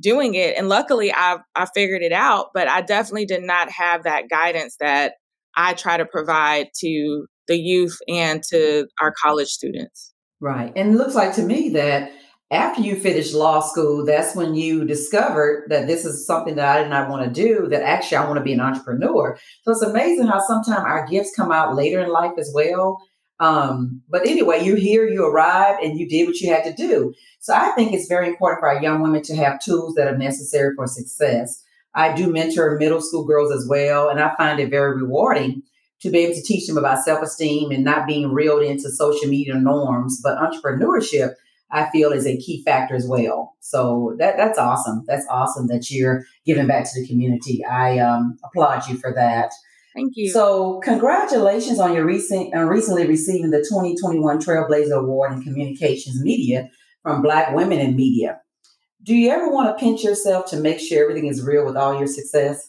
doing 0.00 0.34
it. 0.34 0.56
And 0.56 0.68
luckily 0.68 1.12
I 1.12 1.38
I 1.54 1.66
figured 1.74 2.02
it 2.02 2.12
out, 2.12 2.48
but 2.54 2.68
I 2.68 2.82
definitely 2.82 3.26
did 3.26 3.42
not 3.42 3.70
have 3.70 4.02
that 4.02 4.28
guidance 4.28 4.76
that 4.80 5.14
I 5.56 5.74
try 5.74 5.96
to 5.96 6.04
provide 6.04 6.68
to 6.80 7.26
the 7.48 7.56
youth 7.56 7.98
and 8.08 8.42
to 8.50 8.86
our 9.00 9.12
college 9.22 9.48
students. 9.48 10.12
Right. 10.40 10.72
And 10.76 10.94
it 10.94 10.96
looks 10.98 11.14
like 11.14 11.34
to 11.36 11.42
me 11.42 11.70
that 11.70 12.12
after 12.50 12.80
you 12.80 12.94
finished 12.94 13.34
law 13.34 13.60
school, 13.60 14.04
that's 14.04 14.36
when 14.36 14.54
you 14.54 14.84
discovered 14.84 15.66
that 15.68 15.86
this 15.86 16.04
is 16.04 16.26
something 16.26 16.54
that 16.56 16.76
I 16.76 16.82
did 16.82 16.90
not 16.90 17.08
want 17.08 17.24
to 17.24 17.30
do, 17.30 17.66
that 17.68 17.82
actually 17.82 18.18
I 18.18 18.26
want 18.26 18.38
to 18.38 18.44
be 18.44 18.52
an 18.52 18.60
entrepreneur. 18.60 19.36
So 19.62 19.72
it's 19.72 19.82
amazing 19.82 20.26
how 20.26 20.40
sometimes 20.40 20.84
our 20.84 21.06
gifts 21.06 21.32
come 21.34 21.50
out 21.50 21.74
later 21.74 22.00
in 22.00 22.10
life 22.10 22.34
as 22.38 22.52
well. 22.54 22.98
Um, 23.40 24.02
but 24.08 24.26
anyway, 24.26 24.64
you're 24.64 24.76
here, 24.76 25.06
you 25.06 25.26
arrived, 25.26 25.82
and 25.82 25.98
you 25.98 26.08
did 26.08 26.26
what 26.26 26.40
you 26.40 26.50
had 26.50 26.64
to 26.64 26.72
do. 26.72 27.12
So 27.40 27.54
I 27.54 27.72
think 27.72 27.92
it's 27.92 28.08
very 28.08 28.28
important 28.28 28.60
for 28.60 28.68
our 28.68 28.82
young 28.82 29.02
women 29.02 29.22
to 29.22 29.36
have 29.36 29.60
tools 29.60 29.94
that 29.96 30.06
are 30.06 30.16
necessary 30.16 30.72
for 30.76 30.86
success. 30.86 31.62
I 31.96 32.14
do 32.14 32.30
mentor 32.30 32.76
middle 32.78 33.00
school 33.00 33.24
girls 33.24 33.50
as 33.50 33.66
well, 33.68 34.08
and 34.10 34.20
I 34.20 34.34
find 34.36 34.60
it 34.60 34.70
very 34.70 35.00
rewarding 35.00 35.62
to 36.02 36.10
be 36.10 36.18
able 36.18 36.34
to 36.34 36.42
teach 36.42 36.66
them 36.66 36.76
about 36.76 37.02
self 37.02 37.22
esteem 37.22 37.70
and 37.70 37.82
not 37.82 38.06
being 38.06 38.32
reeled 38.32 38.62
into 38.62 38.90
social 38.90 39.28
media 39.28 39.54
norms. 39.54 40.20
But 40.22 40.38
entrepreneurship, 40.38 41.34
I 41.72 41.88
feel, 41.90 42.12
is 42.12 42.26
a 42.26 42.36
key 42.36 42.62
factor 42.64 42.94
as 42.94 43.06
well. 43.08 43.56
So 43.60 44.14
that 44.18 44.36
that's 44.36 44.58
awesome. 44.58 45.04
That's 45.06 45.26
awesome 45.30 45.68
that 45.68 45.90
you're 45.90 46.24
giving 46.44 46.66
back 46.66 46.84
to 46.84 47.00
the 47.00 47.08
community. 47.08 47.64
I 47.64 47.98
um, 47.98 48.38
applaud 48.44 48.86
you 48.88 48.98
for 48.98 49.12
that. 49.14 49.50
Thank 49.94 50.12
you. 50.16 50.28
So, 50.28 50.78
congratulations 50.80 51.80
on 51.80 51.94
your 51.94 52.04
recent 52.04 52.54
uh, 52.54 52.64
recently 52.64 53.06
receiving 53.06 53.50
the 53.50 53.60
2021 53.60 54.40
Trailblazer 54.40 55.00
Award 55.00 55.32
in 55.32 55.42
Communications 55.42 56.22
Media 56.22 56.68
from 57.02 57.22
Black 57.22 57.54
Women 57.54 57.78
in 57.78 57.96
Media. 57.96 58.40
Do 59.06 59.14
you 59.14 59.30
ever 59.30 59.48
want 59.48 59.68
to 59.68 59.82
pinch 59.82 60.02
yourself 60.02 60.50
to 60.50 60.56
make 60.56 60.80
sure 60.80 61.00
everything 61.00 61.28
is 61.28 61.40
real 61.40 61.64
with 61.64 61.76
all 61.76 61.96
your 61.96 62.08
success? 62.08 62.68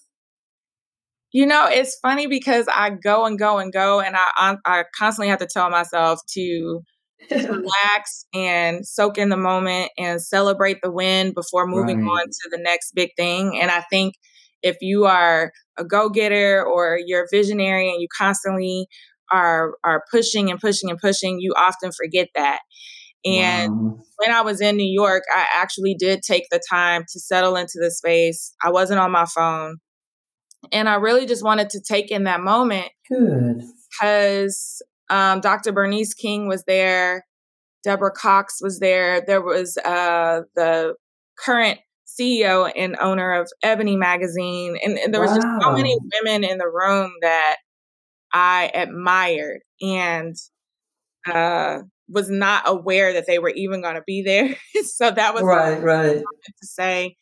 You 1.32 1.48
know, 1.48 1.68
it's 1.68 1.98
funny 2.00 2.28
because 2.28 2.68
I 2.72 2.92
go 2.92 3.26
and 3.26 3.40
go 3.40 3.58
and 3.58 3.74
go, 3.74 4.00
and 4.00 4.16
I 4.16 4.58
I 4.64 4.84
constantly 4.98 5.30
have 5.30 5.40
to 5.40 5.48
tell 5.48 5.70
myself 5.72 6.20
to 6.36 6.82
relax 7.32 8.26
and 8.36 8.88
soak 8.88 9.18
in 9.18 9.30
the 9.30 9.38
moment 9.38 9.92
and 9.98 10.22
celebrate 10.22 10.78
the 10.84 10.92
win 10.92 11.34
before 11.34 11.66
moving 11.66 12.06
right. 12.06 12.22
on 12.22 12.28
to 12.28 12.50
the 12.52 12.60
next 12.62 12.92
big 12.94 13.10
thing. 13.18 13.60
And 13.60 13.72
I 13.72 13.82
think 13.90 14.14
if 14.62 14.78
you 14.80 15.06
are 15.06 15.52
a 15.78 15.84
go-getter 15.84 16.64
or 16.64 17.00
you're 17.04 17.24
a 17.24 17.28
visionary 17.32 17.90
and 17.90 18.00
you 18.00 18.08
constantly 18.16 18.88
are 19.32 19.74
are 19.84 20.04
pushing 20.12 20.52
and 20.52 20.60
pushing 20.60 20.92
and 20.92 21.00
pushing, 21.00 21.40
you 21.40 21.54
often 21.58 21.92
forget 21.92 22.28
that. 22.36 22.60
And 23.26 23.72
wow. 23.72 24.00
when 24.18 24.32
I 24.32 24.42
was 24.42 24.62
in 24.62 24.78
New 24.78 24.90
York, 24.90 25.24
I 25.34 25.46
actually 25.56 25.96
did 25.96 26.22
take 26.22 26.46
the 26.50 26.62
time 26.70 27.04
to 27.12 27.20
settle 27.20 27.56
into 27.56 27.80
the 27.80 27.92
space. 27.92 28.54
I 28.64 28.72
wasn't 28.72 29.00
on 29.00 29.12
my 29.12 29.26
phone. 29.26 29.78
And 30.72 30.90
I 30.90 30.96
really 30.96 31.26
just 31.26 31.44
wanted 31.44 31.70
to 31.72 31.82
take 31.82 32.12
in 32.12 32.24
that 32.26 32.42
moment. 32.42 32.90
Good. 33.10 33.64
Because 33.92 34.82
um, 35.10 35.42
Dr. 35.42 35.72
Bernice 35.72 36.14
King 36.14 36.48
was 36.48 36.64
there. 36.66 37.26
Deborah 37.84 38.12
Cox 38.12 38.58
was 38.62 38.80
there. 38.80 39.22
There 39.26 39.42
was 39.42 39.78
uh, 39.78 40.42
the 40.56 40.96
current 41.38 41.80
CEO 42.08 42.72
and 42.76 42.98
owner 43.00 43.34
of 43.34 43.50
Ebony 43.64 43.96
Magazine. 43.96 44.78
And, 44.84 44.98
and 44.98 45.14
there 45.14 45.22
was 45.22 45.32
wow. 45.32 45.38
just 45.38 45.62
so 45.62 45.72
many 45.72 45.98
women 46.24 46.44
in 46.44 46.58
the 46.58 46.68
room 46.68 47.12
that 47.22 47.58
I 48.34 48.72
admired 48.74 49.62
and 49.82 50.36
uh, 51.32 51.80
was 52.10 52.30
not 52.30 52.64
aware 52.66 53.14
that 53.14 53.28
they 53.28 53.40
were 53.40 53.50
even 53.50 53.82
going 53.82 53.96
to 53.96 54.04
be 54.06 54.22
there. 54.22 54.56
so 54.84 55.12
that 55.12 55.34
was 55.34 55.44
right, 55.44 55.82
right. 55.82 56.18
To 56.18 56.68
say, 56.68 57.16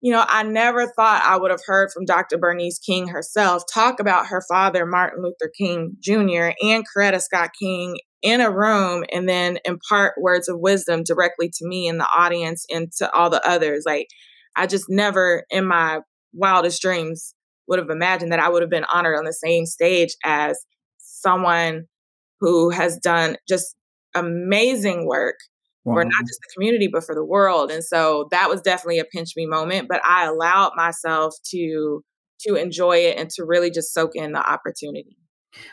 you 0.00 0.12
know, 0.12 0.24
I 0.26 0.42
never 0.42 0.86
thought 0.88 1.22
I 1.24 1.36
would 1.36 1.52
have 1.52 1.62
heard 1.64 1.90
from 1.92 2.04
Dr. 2.04 2.36
Bernice 2.36 2.78
King 2.78 3.08
herself 3.08 3.62
talk 3.72 4.00
about 4.00 4.26
her 4.26 4.42
father, 4.48 4.84
Martin 4.84 5.22
Luther 5.22 5.50
King 5.56 5.96
Jr., 6.00 6.50
and 6.60 6.84
Coretta 6.84 7.22
Scott 7.22 7.50
King 7.58 7.98
in 8.20 8.40
a 8.40 8.50
room 8.50 9.04
and 9.12 9.28
then 9.28 9.58
impart 9.64 10.14
words 10.20 10.48
of 10.48 10.58
wisdom 10.58 11.02
directly 11.04 11.48
to 11.48 11.66
me 11.66 11.86
in 11.86 11.98
the 11.98 12.08
audience 12.16 12.66
and 12.72 12.90
to 12.98 13.12
all 13.12 13.30
the 13.30 13.46
others. 13.48 13.84
Like, 13.86 14.08
I 14.56 14.66
just 14.66 14.86
never 14.88 15.44
in 15.50 15.66
my 15.66 16.00
wildest 16.32 16.82
dreams 16.82 17.34
would 17.68 17.78
have 17.78 17.90
imagined 17.90 18.32
that 18.32 18.40
I 18.40 18.48
would 18.48 18.62
have 18.62 18.70
been 18.70 18.86
honored 18.92 19.16
on 19.16 19.24
the 19.24 19.32
same 19.32 19.66
stage 19.66 20.16
as 20.24 20.58
someone 20.98 21.84
who 22.40 22.70
has 22.70 22.98
done 22.98 23.36
just 23.48 23.76
amazing 24.14 25.06
work 25.06 25.36
wow. 25.84 25.94
for 25.94 26.04
not 26.04 26.20
just 26.20 26.40
the 26.40 26.52
community, 26.54 26.88
but 26.92 27.04
for 27.04 27.14
the 27.14 27.24
world. 27.24 27.70
And 27.70 27.84
so 27.84 28.28
that 28.30 28.48
was 28.48 28.60
definitely 28.60 28.98
a 28.98 29.04
pinch 29.04 29.30
me 29.36 29.46
moment, 29.46 29.88
but 29.88 30.00
I 30.04 30.24
allowed 30.26 30.72
myself 30.76 31.34
to 31.50 32.02
to 32.40 32.56
enjoy 32.56 32.96
it 32.96 33.18
and 33.18 33.30
to 33.30 33.44
really 33.44 33.70
just 33.70 33.94
soak 33.94 34.16
in 34.16 34.32
the 34.32 34.50
opportunity. 34.50 35.16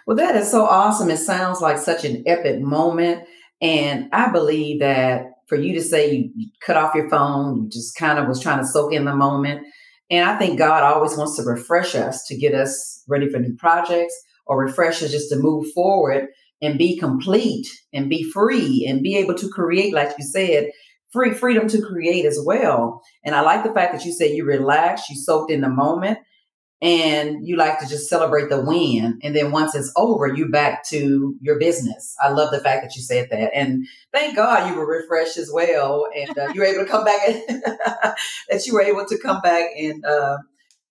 Well, 0.05 0.17
that 0.17 0.35
is 0.35 0.51
so 0.51 0.65
awesome. 0.65 1.09
It 1.09 1.17
sounds 1.17 1.61
like 1.61 1.77
such 1.77 2.05
an 2.05 2.23
epic 2.27 2.61
moment. 2.61 3.27
And 3.61 4.09
I 4.13 4.31
believe 4.31 4.79
that 4.79 5.25
for 5.47 5.55
you 5.55 5.73
to 5.73 5.81
say 5.81 6.31
you, 6.35 6.49
cut 6.61 6.77
off 6.77 6.95
your 6.95 7.09
phone, 7.09 7.63
you 7.63 7.69
just 7.69 7.95
kind 7.95 8.19
of 8.19 8.27
was 8.27 8.39
trying 8.39 8.59
to 8.59 8.67
soak 8.67 8.93
in 8.93 9.05
the 9.05 9.15
moment. 9.15 9.65
And 10.11 10.27
I 10.27 10.37
think 10.37 10.57
God 10.57 10.83
always 10.83 11.17
wants 11.17 11.35
to 11.37 11.43
refresh 11.43 11.95
us 11.95 12.25
to 12.27 12.37
get 12.37 12.53
us 12.53 13.03
ready 13.07 13.29
for 13.29 13.39
new 13.39 13.55
projects 13.55 14.15
or 14.45 14.59
refresh 14.59 15.03
us 15.03 15.11
just 15.11 15.29
to 15.29 15.37
move 15.37 15.71
forward 15.73 16.27
and 16.61 16.77
be 16.77 16.97
complete 16.97 17.67
and 17.93 18.09
be 18.09 18.23
free 18.23 18.85
and 18.87 19.01
be 19.01 19.17
able 19.17 19.35
to 19.35 19.49
create, 19.49 19.93
like 19.93 20.13
you 20.17 20.25
said, 20.25 20.71
free 21.11 21.33
freedom 21.33 21.67
to 21.67 21.81
create 21.81 22.25
as 22.25 22.39
well. 22.43 23.01
And 23.23 23.35
I 23.35 23.41
like 23.41 23.63
the 23.63 23.73
fact 23.73 23.93
that 23.93 24.05
you 24.05 24.11
said 24.11 24.31
you 24.31 24.45
relaxed, 24.45 25.09
you 25.09 25.15
soaked 25.15 25.51
in 25.51 25.61
the 25.61 25.69
moment, 25.69 26.19
and 26.81 27.45
you 27.45 27.57
like 27.57 27.79
to 27.79 27.87
just 27.87 28.07
celebrate 28.07 28.49
the 28.49 28.61
win. 28.61 29.19
And 29.21 29.35
then 29.35 29.51
once 29.51 29.75
it's 29.75 29.91
over, 29.97 30.27
you 30.27 30.49
back 30.49 30.87
to 30.89 31.35
your 31.41 31.59
business. 31.59 32.15
I 32.23 32.29
love 32.29 32.51
the 32.51 32.61
fact 32.61 32.83
that 32.83 32.95
you 32.95 33.01
said 33.01 33.29
that. 33.31 33.51
And 33.53 33.85
thank 34.13 34.35
God 34.35 34.69
you 34.69 34.77
were 34.77 34.87
refreshed 34.87 35.37
as 35.37 35.51
well. 35.51 36.07
And 36.15 36.37
uh, 36.37 36.51
you 36.53 36.61
were 36.61 36.67
able 36.67 36.85
to 36.85 36.89
come 36.89 37.03
back, 37.03 37.19
and 37.27 37.63
that 38.49 38.65
you 38.65 38.73
were 38.73 38.81
able 38.81 39.05
to 39.05 39.17
come 39.17 39.41
back 39.41 39.71
and, 39.77 40.05
uh, 40.05 40.37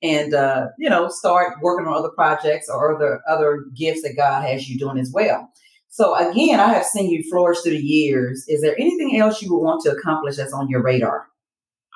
and 0.03 0.35
uh, 0.35 0.67
you 0.79 0.91
know, 0.91 1.09
start 1.09 1.55
working 1.63 1.87
on 1.87 1.95
other 1.95 2.11
projects 2.11 2.69
or 2.69 2.95
other 2.95 3.21
other 3.29 3.65
gifts 3.75 4.03
that 4.03 4.15
God 4.15 4.43
has 4.43 4.69
you 4.69 4.79
doing 4.79 4.99
as 4.99 5.11
well. 5.13 5.51
So 5.99 6.15
again, 6.15 6.61
I 6.61 6.75
have 6.75 6.85
seen 6.85 7.11
you 7.11 7.25
flourish 7.29 7.59
through 7.59 7.73
the 7.73 7.79
years. 7.79 8.45
Is 8.47 8.61
there 8.61 8.79
anything 8.79 9.19
else 9.19 9.43
you 9.43 9.53
would 9.53 9.65
want 9.65 9.83
to 9.83 9.91
accomplish 9.91 10.37
that's 10.37 10.53
on 10.53 10.69
your 10.69 10.81
radar? 10.81 11.27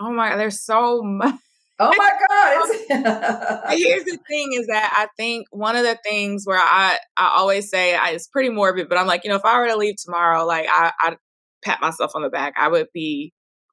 Oh 0.01 0.11
my, 0.11 0.35
there's 0.35 0.59
so 0.59 1.05
much. 1.05 1.37
Oh 1.79 1.95
my 1.97 2.11
God. 2.91 3.77
Here's 3.79 4.03
the 4.03 4.19
thing 4.29 4.55
is 4.55 4.67
that 4.67 4.93
I 4.97 5.07
think 5.17 5.47
one 5.53 5.77
of 5.77 5.85
the 5.85 5.97
things 6.03 6.43
where 6.45 6.59
I, 6.59 6.99
I 7.17 7.35
always 7.37 7.71
say 7.71 7.95
I, 7.95 8.09
it's 8.09 8.27
pretty 8.27 8.49
morbid, 8.49 8.89
but 8.89 8.99
I'm 8.99 9.07
like, 9.07 9.23
you 9.23 9.31
know, 9.31 9.37
if 9.37 9.45
I 9.45 9.61
were 9.61 9.69
to 9.69 9.77
leave 9.77 9.95
tomorrow, 10.05 10.47
like 10.47 10.67
I, 10.69 10.91
I'd 11.01 11.17
pat 11.65 11.81
myself 11.81 12.11
on 12.17 12.23
the 12.23 12.29
back. 12.29 12.55
I 12.57 12.67
would 12.67 12.89
be 12.93 13.33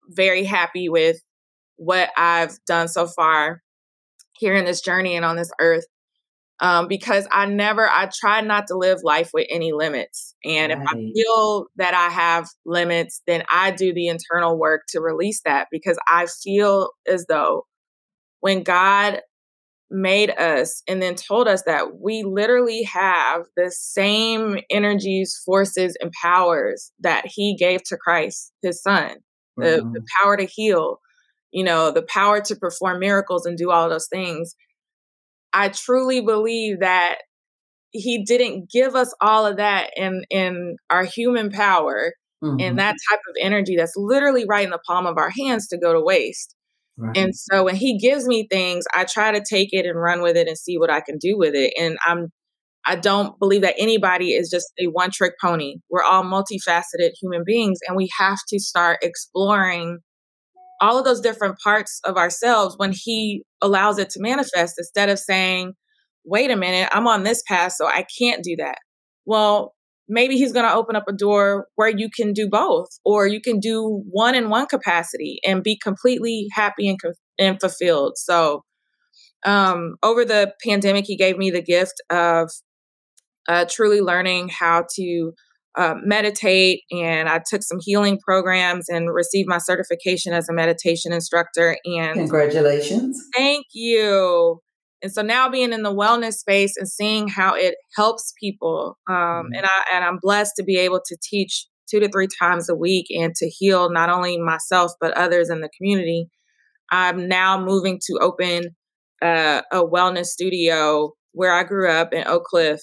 very 0.09 0.43
happy 0.43 0.89
with 0.89 1.17
what 1.77 2.12
I've 2.15 2.55
done 2.67 2.88
so 2.88 3.07
far 3.07 3.63
here 4.38 4.53
in 4.53 4.65
this 4.65 4.81
journey 4.81 5.15
and 5.15 5.25
on 5.25 5.38
this 5.38 5.50
earth. 5.59 5.86
Um, 6.62 6.89
because 6.89 7.25
I 7.32 7.46
never, 7.46 7.88
I 7.88 8.10
try 8.13 8.42
not 8.42 8.68
to 8.68 8.75
live 8.75 9.00
life 9.01 9.30
with 9.34 9.48
any 9.50 9.72
limits. 9.72 10.36
And 10.44 10.74
right. 10.74 10.82
if 10.82 10.88
I 10.89 11.12
feel 11.16 11.68
that 11.78 11.94
I 11.94 12.10
have 12.10 12.50
limits, 12.66 13.22
then 13.28 13.44
I 13.50 13.72
do 13.72 13.94
the 13.94 14.08
internal 14.08 14.60
work 14.60 14.82
to 14.89 15.00
release 15.00 15.42
that 15.46 15.68
because 15.72 15.98
I 16.06 16.28
feel 16.44 16.89
as 17.08 17.25
though 17.28 17.66
when 18.42 18.63
God 18.63 19.22
made 19.92 20.30
us 20.30 20.84
and 20.88 21.01
then 21.01 21.16
told 21.16 21.48
us 21.48 21.63
that 21.63 22.00
we 22.00 22.24
literally 22.24 22.84
have 22.84 23.46
the 23.56 23.72
same 23.72 24.60
energies, 24.70 25.42
forces, 25.46 25.98
and 26.01 26.12
powers 26.22 26.92
that 27.00 27.25
He 27.25 27.56
gave 27.56 27.84
to 27.86 27.98
Christ, 27.98 28.54
His 28.62 28.82
Son, 28.82 29.18
mm-hmm. 29.60 29.94
the 29.94 30.01
power 30.22 30.38
to 30.38 30.46
heal, 30.46 31.00
you 31.51 31.63
know, 31.63 31.92
the 31.92 32.04
power 32.04 32.42
to 32.42 32.56
perform 32.56 33.00
miracles 33.00 33.46
and 33.46 33.58
do 33.58 33.72
all 33.72 33.89
those 33.89 34.08
things. 34.08 34.56
I 35.53 35.70
truly 35.70 36.22
believe 36.22 36.79
that 36.79 37.18
he 37.91 38.24
didn't 38.24 38.70
give 38.70 38.96
us 38.96 39.13
all 39.20 39.46
of 39.46 39.58
that 39.58 39.91
in 39.96 40.24
in 40.29 40.75
our 40.89 41.03
human 41.03 41.50
power 41.50 42.13
mm-hmm. 42.44 42.60
and 42.60 42.79
that 42.79 42.96
type 43.10 43.20
of 43.29 43.36
energy 43.41 43.75
that's 43.75 43.96
literally 43.96 44.46
right 44.48 44.63
in 44.63 44.70
the 44.70 44.79
palm 44.88 45.06
of 45.06 45.18
our 45.18 45.32
hands 45.32 45.68
to 45.68 45.77
go 45.77 45.94
to 45.94 46.01
waste. 46.01 46.56
Right. 46.98 47.18
And 47.18 47.34
so 47.34 47.63
when 47.63 47.75
he 47.75 47.98
gives 47.98 48.27
me 48.27 48.48
things, 48.51 48.86
I 48.94 49.06
try 49.06 49.32
to 49.32 49.44
take 49.48 49.70
it 49.72 49.86
and 49.86 50.00
run 50.00 50.22
with 50.22 50.36
it 50.36 50.48
and 50.48 50.58
see 50.58 50.77
what 50.77 50.91
I 50.91 51.01
can 51.01 51.18
do 51.18 51.38
with 51.38 51.56
it. 51.56 51.74
And 51.79 51.98
I'm 52.06 52.27
I 52.86 52.96
don't 52.96 53.38
believe 53.39 53.62
that 53.62 53.75
anybody 53.77 54.29
is 54.32 54.50
just 54.50 54.68
a 54.79 54.86
one 54.88 55.12
trick 55.12 55.34
pony. 55.41 55.75
We're 55.89 56.03
all 56.03 56.24
multifaceted 56.24 57.12
human 57.22 57.44
beings 57.46 57.79
and 57.88 57.96
we 57.96 58.10
have 58.18 58.39
to 58.50 58.60
start 58.60 59.00
exploring 59.01 60.00
all 60.81 60.98
of 60.98 61.05
those 61.05 61.21
different 61.21 61.57
parts 61.63 62.00
of 62.05 62.17
ourselves 62.17 62.75
when 62.77 62.91
he 62.93 63.43
allows 63.62 63.98
it 63.98 64.09
to 64.12 64.21
manifest 64.21 64.75
instead 64.77 65.09
of 65.09 65.19
saying, 65.19 65.74
wait 66.25 66.51
a 66.51 66.55
minute, 66.55 66.89
I'm 66.91 67.07
on 67.07 67.24
this 67.24 67.43
path, 67.48 67.74
so 67.74 67.88
I 67.88 68.05
can't 68.17 68.43
do 68.43 68.55
that. 68.57 68.77
Well, 69.25 69.74
maybe 70.07 70.38
he's 70.38 70.53
going 70.53 70.65
to 70.65 70.74
open 70.74 70.95
up 70.95 71.05
a 71.07 71.13
door 71.13 71.67
where 71.75 71.89
you 71.89 72.09
can 72.13 72.33
do 72.33 72.50
both, 72.50 72.88
or 73.05 73.27
you 73.27 73.41
can 73.41 73.59
do 73.59 74.03
one 74.09 74.36
in 74.36 74.50
one 74.50 74.65
capacity 74.65 75.39
and 75.45 75.63
be 75.63 75.77
completely 75.77 76.48
happy 76.53 76.89
and, 76.89 77.00
and 77.38 77.59
fulfilled. 77.59 78.13
So 78.17 78.63
um, 79.45 79.95
over 80.03 80.25
the 80.25 80.53
pandemic, 80.65 81.05
he 81.05 81.15
gave 81.15 81.38
me 81.38 81.51
the 81.51 81.62
gift 81.62 82.01
of 82.09 82.51
uh, 83.48 83.65
truly 83.69 84.01
learning 84.01 84.50
how 84.50 84.86
to 84.95 85.33
uh, 85.79 85.95
meditate. 86.03 86.81
And 86.91 87.29
I 87.29 87.39
took 87.50 87.63
some 87.63 87.77
healing 87.79 88.19
programs 88.19 88.89
and 88.89 89.13
received 89.13 89.48
my 89.48 89.59
certification 89.59 90.33
as 90.33 90.50
a 90.50 90.53
meditation 90.53 91.13
instructor. 91.13 91.77
And 91.86 92.15
congratulations. 92.15 93.17
Thank 93.36 93.67
you. 93.74 94.59
And 95.01 95.12
so 95.12 95.21
now 95.21 95.48
being 95.48 95.71
in 95.71 95.83
the 95.83 95.95
wellness 95.95 96.33
space 96.33 96.75
and 96.75 96.88
seeing 96.88 97.29
how 97.29 97.55
it 97.55 97.75
helps 97.95 98.33
people, 98.38 98.98
um, 99.07 99.15
mm-hmm. 99.15 99.53
and 99.55 99.65
I 99.65 99.83
and 99.93 100.03
I'm 100.03 100.19
blessed 100.21 100.53
to 100.57 100.63
be 100.63 100.77
able 100.77 101.00
to 101.05 101.17
teach 101.24 101.65
two 101.89 102.01
to 102.01 102.09
three 102.09 102.27
times 102.27 102.69
a 102.69 102.75
week 102.75 103.05
and 103.09 103.33
to 103.36 103.48
heal 103.48 103.89
not 103.89 104.09
only 104.09 104.38
myself 104.38 104.91
but 105.00 105.17
others 105.17 105.50
in 105.50 105.62
the 105.62 105.69
community. 105.77 106.27
I'm 106.91 107.29
now 107.29 107.63
moving 107.63 108.00
to 108.07 108.19
open 108.19 108.75
uh, 109.21 109.62
a 109.71 109.86
wellness 109.86 110.25
studio 110.25 111.13
where 111.31 111.53
I 111.53 111.63
grew 111.63 111.89
up 111.89 112.13
in 112.13 112.27
Oak 112.27 112.43
Cliff 112.43 112.81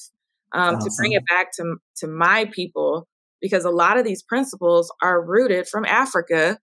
um, 0.53 0.77
awesome. 0.77 0.89
to 0.89 0.95
bring 0.97 1.13
it 1.13 1.23
back 1.29 1.53
to 1.57 1.77
to 1.99 2.07
my 2.07 2.47
people 2.53 3.07
because 3.41 3.65
a 3.65 3.71
lot 3.71 3.99
of 3.99 4.05
these 4.05 4.23
principles 4.23 4.93
are 5.03 5.25
rooted 5.25 5.69
from 5.69 5.85
Africa. 5.85 6.59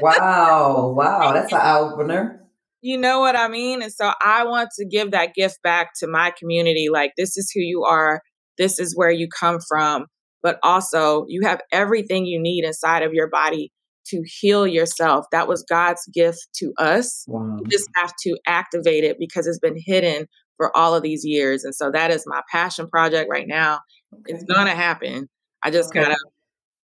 wow, 0.00 0.92
wow, 0.96 1.32
that's 1.32 1.52
an 1.52 1.60
eye 1.60 1.78
opener. 1.78 2.42
You 2.82 2.98
know 2.98 3.20
what 3.20 3.34
I 3.34 3.48
mean? 3.48 3.82
And 3.82 3.92
so 3.92 4.12
I 4.22 4.44
want 4.44 4.68
to 4.78 4.86
give 4.86 5.10
that 5.10 5.34
gift 5.34 5.62
back 5.62 5.90
to 6.00 6.06
my 6.06 6.32
community. 6.38 6.86
Like, 6.92 7.12
this 7.16 7.36
is 7.36 7.50
who 7.52 7.60
you 7.60 7.82
are, 7.84 8.20
this 8.58 8.78
is 8.78 8.94
where 8.94 9.10
you 9.10 9.28
come 9.28 9.58
from, 9.66 10.06
but 10.42 10.58
also 10.62 11.24
you 11.28 11.42
have 11.42 11.60
everything 11.72 12.26
you 12.26 12.40
need 12.40 12.64
inside 12.64 13.02
of 13.02 13.12
your 13.12 13.28
body 13.28 13.72
to 14.08 14.22
heal 14.24 14.66
yourself. 14.66 15.26
That 15.32 15.48
was 15.48 15.64
God's 15.68 16.02
gift 16.14 16.46
to 16.58 16.72
us. 16.78 17.24
Wow. 17.26 17.56
You 17.58 17.66
just 17.68 17.88
have 17.96 18.12
to 18.22 18.38
activate 18.46 19.02
it 19.02 19.16
because 19.18 19.46
it's 19.46 19.58
been 19.58 19.76
hidden 19.84 20.26
for 20.56 20.76
all 20.76 20.94
of 20.94 21.02
these 21.02 21.24
years. 21.24 21.64
And 21.64 21.74
so 21.74 21.90
that 21.90 22.10
is 22.10 22.24
my 22.26 22.42
passion 22.50 22.88
project 22.88 23.30
right 23.30 23.48
now. 23.48 23.80
Okay. 24.14 24.34
It's 24.34 24.44
going 24.44 24.66
to 24.66 24.74
happen. 24.74 25.28
I 25.62 25.70
just 25.70 25.90
okay. 25.90 26.02
gotta 26.02 26.18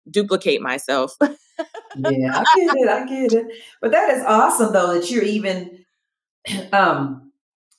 duplicate 0.09 0.61
myself. 0.61 1.13
yeah, 1.21 1.27
I 1.97 2.43
get 2.55 2.75
it. 2.75 2.89
I 2.89 3.05
get 3.05 3.33
it. 3.33 3.47
But 3.81 3.91
that 3.91 4.09
is 4.11 4.23
awesome 4.23 4.73
though 4.73 4.93
that 4.93 5.11
you're 5.11 5.23
even 5.23 5.85
um 6.73 7.30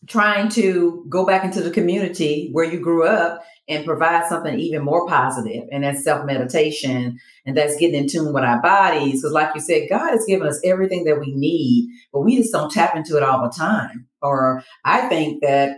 trying 0.09 0.49
to 0.51 1.05
go 1.09 1.25
back 1.25 1.45
into 1.45 1.63
the 1.63 1.71
community 1.71 2.49
where 2.53 2.65
you 2.65 2.81
grew 2.81 3.07
up 3.07 3.43
and 3.69 3.85
provide 3.85 4.27
something 4.27 4.59
even 4.59 4.83
more 4.83 5.07
positive 5.07 5.65
and 5.71 5.85
that's 5.85 6.03
self-meditation 6.03 7.19
and 7.47 7.57
that's 7.57 7.77
getting 7.77 8.03
in 8.03 8.09
tune 8.09 8.33
with 8.33 8.43
our 8.43 8.61
bodies 8.61 9.21
because 9.21 9.33
like 9.33 9.55
you 9.55 9.61
said 9.61 9.89
god 9.89 10.11
has 10.11 10.25
given 10.27 10.47
us 10.47 10.61
everything 10.65 11.05
that 11.05 11.21
we 11.21 11.33
need 11.35 11.89
but 12.13 12.23
we 12.23 12.37
just 12.37 12.53
don't 12.53 12.73
tap 12.73 12.97
into 12.97 13.17
it 13.17 13.23
all 13.23 13.43
the 13.43 13.55
time 13.57 14.07
or 14.21 14.63
i 14.85 15.09
think 15.09 15.41
that 15.41 15.77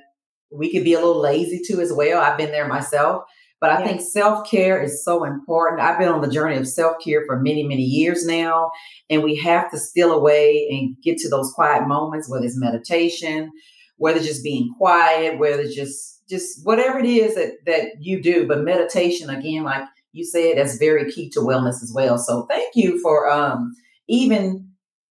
we 0.51 0.73
could 0.73 0.85
be 0.85 0.95
a 0.95 0.99
little 0.99 1.21
lazy 1.21 1.61
too 1.63 1.81
as 1.81 1.93
well 1.93 2.23
i've 2.23 2.39
been 2.39 2.51
there 2.53 2.69
myself 2.69 3.25
but 3.65 3.71
I 3.71 3.83
think 3.83 4.03
self 4.03 4.47
care 4.47 4.83
is 4.83 5.03
so 5.03 5.25
important. 5.25 5.81
I've 5.81 5.99
been 5.99 6.11
on 6.11 6.21
the 6.21 6.31
journey 6.31 6.57
of 6.59 6.69
self 6.69 7.03
care 7.03 7.25
for 7.25 7.41
many, 7.41 7.63
many 7.63 7.81
years 7.83 8.27
now. 8.27 8.71
And 9.09 9.23
we 9.23 9.37
have 9.37 9.71
to 9.71 9.79
steal 9.79 10.13
away 10.13 10.69
and 10.71 10.95
get 11.03 11.17
to 11.19 11.31
those 11.31 11.51
quiet 11.55 11.89
moments, 11.89 12.29
whether 12.29 12.45
it's 12.45 12.59
meditation, 12.59 13.51
whether 13.97 14.21
just 14.21 14.43
being 14.43 14.73
quiet, 14.77 15.39
whether 15.39 15.65
just 15.65 16.27
just 16.29 16.65
whatever 16.65 16.99
it 16.99 17.07
is 17.07 17.35
that 17.35 17.53
that 17.67 18.01
you 18.01 18.23
do. 18.23 18.47
But 18.47 18.63
meditation, 18.65 19.31
again, 19.31 19.65
like 19.65 19.85
you 20.13 20.25
said, 20.25 20.59
that's 20.59 20.79
very 20.79 21.11
key 21.11 21.31
to 21.31 21.41
wellness 21.41 21.83
as 21.83 21.93
well. 21.95 22.19
So 22.19 22.47
thank 22.49 22.75
you 22.75 23.01
for 23.03 23.31
um 23.31 23.75
even 24.09 24.69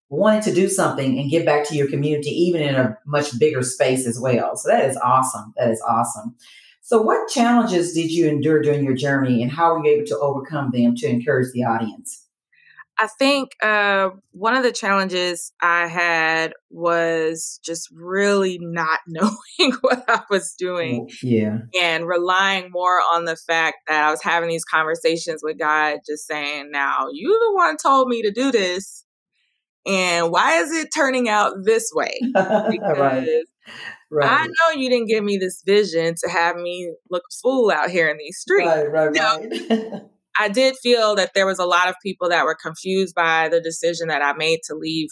wanting 0.09 0.43
to 0.43 0.53
do 0.53 0.69
something 0.69 1.19
and 1.19 1.31
give 1.31 1.47
back 1.47 1.67
to 1.69 1.77
your 1.77 1.89
community, 1.89 2.31
even 2.31 2.61
in 2.61 2.75
a 2.75 2.99
much 3.07 3.39
bigger 3.39 3.63
space 3.63 4.07
as 4.07 4.19
well. 4.21 4.57
So 4.57 4.69
that 4.69 4.85
is 4.85 4.97
awesome. 4.97 5.55
That 5.57 5.71
is 5.71 5.81
awesome. 5.89 6.35
So, 6.83 7.01
what 7.01 7.29
challenges 7.29 7.93
did 7.93 8.11
you 8.11 8.27
endure 8.27 8.61
during 8.61 8.85
your 8.85 8.97
journey, 8.97 9.43
and 9.43 9.53
how 9.53 9.73
were 9.73 9.87
you 9.87 9.93
able 9.93 10.07
to 10.07 10.19
overcome 10.19 10.71
them 10.73 10.97
to 10.97 11.07
encourage 11.07 11.53
the 11.53 11.63
audience? 11.63 12.27
I 13.01 13.07
think 13.07 13.53
uh, 13.63 14.11
one 14.33 14.55
of 14.55 14.63
the 14.63 14.73
challenges 14.73 15.55
I 15.63 15.87
had 15.87 16.53
was 16.69 17.59
just 17.65 17.89
really 17.95 18.59
not 18.61 19.01
knowing 19.09 19.73
what 19.81 20.05
I 20.07 20.21
was 20.29 20.55
doing. 20.59 21.09
Yeah. 21.23 21.61
And 21.81 22.07
relying 22.07 22.71
more 22.71 23.01
on 23.15 23.25
the 23.25 23.37
fact 23.37 23.79
that 23.89 24.05
I 24.05 24.11
was 24.11 24.23
having 24.23 24.51
these 24.51 24.67
conversations 24.67 25.41
with 25.43 25.59
God, 25.59 26.01
just 26.07 26.27
saying, 26.27 26.71
now 26.71 27.07
you 27.11 27.29
the 27.29 27.57
one 27.57 27.79
told 27.79 28.09
me 28.09 28.21
to 28.21 28.31
do 28.31 28.53
this. 28.53 29.07
And 29.87 30.31
why 30.31 30.61
is 30.61 30.71
it 30.71 30.91
turning 30.95 31.27
out 31.29 31.55
this 31.65 31.91
way? 31.95 32.19
Because 32.35 32.99
right. 32.99 33.27
Right. 34.13 34.29
I 34.29 34.47
know 34.47 34.81
you 34.81 34.91
didn't 34.91 35.07
give 35.07 35.23
me 35.23 35.39
this 35.39 35.63
vision 35.65 36.17
to 36.23 36.29
have 36.29 36.57
me 36.57 36.93
look 37.11 37.23
fool 37.41 37.71
out 37.71 37.91
here 37.91 38.09
in 38.11 38.19
these 38.19 38.39
streets. 38.39 38.67
Right, 38.69 38.91
right, 38.91 39.71
right. 39.71 40.03
I 40.41 40.49
did 40.49 40.75
feel 40.83 41.17
that 41.17 41.33
there 41.35 41.47
was 41.47 41.59
a 41.59 41.67
lot 41.67 41.89
of 41.89 41.97
people 42.03 42.31
that 42.31 42.47
were 42.47 42.57
confused 42.61 43.15
by 43.15 43.51
the 43.51 43.61
decision 43.61 44.09
that 44.09 44.23
I 44.23 44.33
made 44.33 44.61
to 44.69 44.75
leave 44.75 45.09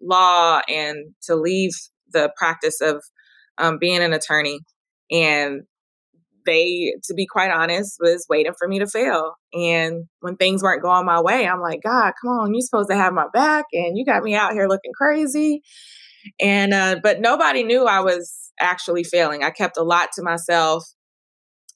law 0.00 0.60
and 0.68 1.14
to 1.22 1.36
leave 1.36 1.70
the 2.12 2.32
practice 2.36 2.80
of 2.80 3.04
um, 3.58 3.78
being 3.78 4.02
an 4.02 4.12
attorney. 4.12 4.58
And 5.08 5.62
they, 6.44 6.94
to 7.04 7.14
be 7.14 7.26
quite 7.26 7.52
honest, 7.52 7.98
was 8.00 8.26
waiting 8.28 8.54
for 8.58 8.66
me 8.66 8.80
to 8.80 8.88
fail. 8.88 9.34
And 9.52 10.06
when 10.18 10.34
things 10.34 10.64
weren't 10.64 10.82
going 10.82 11.06
my 11.06 11.20
way, 11.20 11.46
I'm 11.46 11.60
like, 11.60 11.80
God, 11.84 12.14
come 12.20 12.32
on, 12.32 12.52
you're 12.52 12.62
supposed 12.62 12.90
to 12.90 12.96
have 12.96 13.12
my 13.12 13.26
back, 13.32 13.66
and 13.72 13.96
you 13.96 14.04
got 14.04 14.24
me 14.24 14.34
out 14.34 14.52
here 14.52 14.66
looking 14.66 14.92
crazy. 14.92 15.62
And 16.40 16.74
uh, 16.74 16.96
but 17.00 17.20
nobody 17.20 17.62
knew 17.62 17.84
I 17.84 18.00
was 18.00 18.50
actually 18.58 19.04
failing. 19.04 19.44
I 19.44 19.50
kept 19.50 19.76
a 19.76 19.84
lot 19.84 20.08
to 20.14 20.22
myself. 20.22 20.84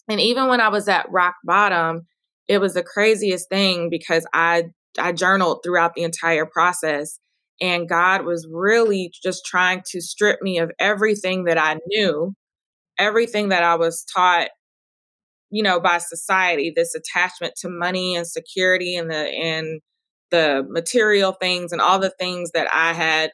And 0.08 0.20
even 0.20 0.48
when 0.48 0.60
I 0.60 0.68
was 0.68 0.88
at 0.88 1.10
rock 1.10 1.34
bottom, 1.44 2.06
it 2.48 2.58
was 2.58 2.74
the 2.74 2.82
craziest 2.82 3.48
thing 3.48 3.88
because 3.90 4.26
I 4.32 4.64
I 4.98 5.12
journaled 5.12 5.60
throughout 5.62 5.94
the 5.94 6.02
entire 6.02 6.46
process 6.46 7.18
and 7.60 7.88
God 7.88 8.24
was 8.24 8.46
really 8.50 9.12
just 9.22 9.44
trying 9.44 9.82
to 9.86 10.00
strip 10.00 10.40
me 10.42 10.58
of 10.58 10.70
everything 10.78 11.44
that 11.44 11.58
I 11.58 11.78
knew, 11.86 12.34
everything 12.98 13.50
that 13.50 13.62
I 13.62 13.76
was 13.76 14.04
taught 14.14 14.48
you 15.50 15.62
know 15.62 15.78
by 15.78 15.98
society 15.98 16.72
this 16.74 16.94
attachment 16.94 17.54
to 17.56 17.68
money 17.68 18.16
and 18.16 18.26
security 18.26 18.96
and 18.96 19.10
the 19.10 19.16
and 19.16 19.80
the 20.30 20.64
material 20.68 21.32
things 21.32 21.72
and 21.72 21.80
all 21.80 21.98
the 21.98 22.12
things 22.18 22.50
that 22.52 22.68
I 22.72 22.92
had 22.92 23.30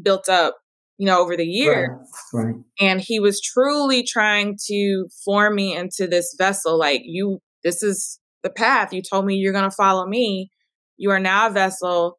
built 0.00 0.28
up, 0.28 0.56
you 0.98 1.06
know, 1.06 1.20
over 1.20 1.36
the 1.36 1.46
years. 1.46 1.90
Right, 2.32 2.44
right. 2.46 2.54
And 2.80 3.00
he 3.00 3.20
was 3.20 3.40
truly 3.40 4.02
trying 4.02 4.58
to 4.68 5.08
form 5.24 5.54
me 5.54 5.76
into 5.76 6.06
this 6.06 6.34
vessel. 6.38 6.78
Like, 6.78 7.02
you, 7.04 7.40
this 7.64 7.82
is 7.82 8.18
the 8.42 8.50
path. 8.50 8.92
You 8.92 9.02
told 9.02 9.26
me 9.26 9.36
you're 9.36 9.52
going 9.52 9.68
to 9.68 9.76
follow 9.76 10.06
me. 10.06 10.50
You 10.96 11.10
are 11.10 11.20
now 11.20 11.48
a 11.48 11.50
vessel. 11.50 12.18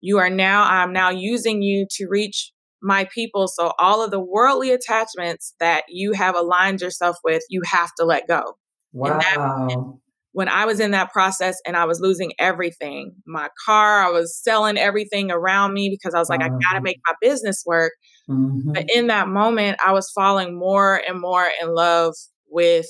You 0.00 0.18
are 0.18 0.30
now, 0.30 0.64
I'm 0.64 0.92
now 0.92 1.10
using 1.10 1.62
you 1.62 1.86
to 1.92 2.06
reach 2.08 2.52
my 2.82 3.08
people. 3.14 3.46
So 3.46 3.72
all 3.78 4.04
of 4.04 4.10
the 4.10 4.20
worldly 4.20 4.72
attachments 4.72 5.54
that 5.60 5.84
you 5.88 6.12
have 6.12 6.34
aligned 6.34 6.80
yourself 6.80 7.16
with, 7.22 7.42
you 7.48 7.62
have 7.64 7.90
to 7.98 8.04
let 8.04 8.26
go. 8.26 8.56
Wow 8.92 10.00
when 10.32 10.48
I 10.48 10.64
was 10.64 10.80
in 10.80 10.90
that 10.90 11.12
process 11.12 11.60
and 11.66 11.76
I 11.76 11.84
was 11.84 12.00
losing 12.00 12.32
everything 12.38 13.14
my 13.26 13.48
car, 13.64 14.02
I 14.02 14.10
was 14.10 14.36
selling 14.36 14.78
everything 14.78 15.30
around 15.30 15.74
me 15.74 15.90
because 15.90 16.14
I 16.14 16.18
was 16.18 16.28
like. 16.28 16.42
I 16.42 16.48
got 16.48 16.74
to 16.74 16.80
make 16.80 16.98
my 17.06 17.14
business 17.20 17.62
work. 17.66 17.92
Mm-hmm. 18.28 18.72
But 18.72 18.86
in 18.92 19.08
that 19.08 19.28
moment, 19.28 19.78
I 19.84 19.92
was 19.92 20.10
falling 20.10 20.58
more 20.58 21.00
and 21.06 21.20
more 21.20 21.48
in 21.60 21.74
love 21.74 22.14
with 22.48 22.86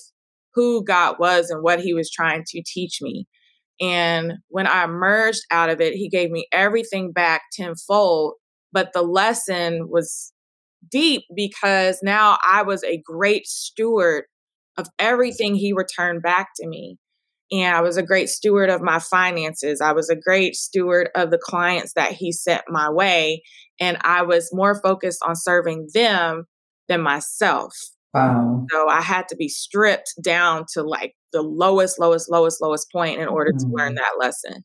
who 0.54 0.84
God 0.84 1.16
was 1.18 1.50
and 1.50 1.62
what 1.62 1.80
He 1.80 1.94
was 1.94 2.10
trying 2.10 2.44
to 2.48 2.62
teach 2.64 2.98
me. 3.00 3.26
And 3.80 4.34
when 4.48 4.66
I 4.66 4.84
emerged 4.84 5.42
out 5.50 5.70
of 5.70 5.80
it, 5.80 5.94
He 5.94 6.08
gave 6.08 6.30
me 6.30 6.46
everything 6.52 7.12
back 7.12 7.42
tenfold. 7.52 8.34
But 8.72 8.92
the 8.92 9.02
lesson 9.02 9.88
was 9.90 10.32
deep 10.90 11.22
because 11.34 12.00
now 12.02 12.38
I 12.48 12.62
was 12.62 12.82
a 12.84 13.02
great 13.04 13.46
steward 13.46 14.24
of 14.78 14.88
everything 14.98 15.54
He 15.54 15.72
returned 15.72 16.22
back 16.22 16.48
to 16.60 16.66
me 16.66 16.98
and 17.52 17.76
I 17.76 17.82
was 17.82 17.98
a 17.98 18.02
great 18.02 18.30
steward 18.30 18.70
of 18.70 18.80
my 18.80 18.98
finances. 18.98 19.82
I 19.82 19.92
was 19.92 20.08
a 20.08 20.16
great 20.16 20.56
steward 20.56 21.10
of 21.14 21.30
the 21.30 21.38
clients 21.38 21.92
that 21.94 22.12
he 22.12 22.32
sent 22.32 22.62
my 22.68 22.90
way. 22.90 23.42
And 23.78 23.98
I 24.00 24.22
was 24.22 24.48
more 24.52 24.80
focused 24.80 25.20
on 25.22 25.36
serving 25.36 25.88
them 25.92 26.44
than 26.88 27.02
myself. 27.02 27.74
Wow. 28.14 28.66
So 28.70 28.88
I 28.88 29.01
had 29.01 29.29
to 29.29 29.37
be 29.37 29.48
stripped 29.48 30.14
down 30.22 30.66
to 30.75 30.83
like 30.83 31.14
the 31.33 31.42
lowest, 31.42 31.98
lowest, 31.98 32.31
lowest, 32.31 32.61
lowest 32.61 32.90
point 32.92 33.20
in 33.20 33.29
order 33.29 33.53
mm-hmm. 33.53 33.70
to 33.70 33.75
learn 33.75 33.94
mm-hmm. 33.94 33.96
that 33.96 34.18
lesson. 34.18 34.64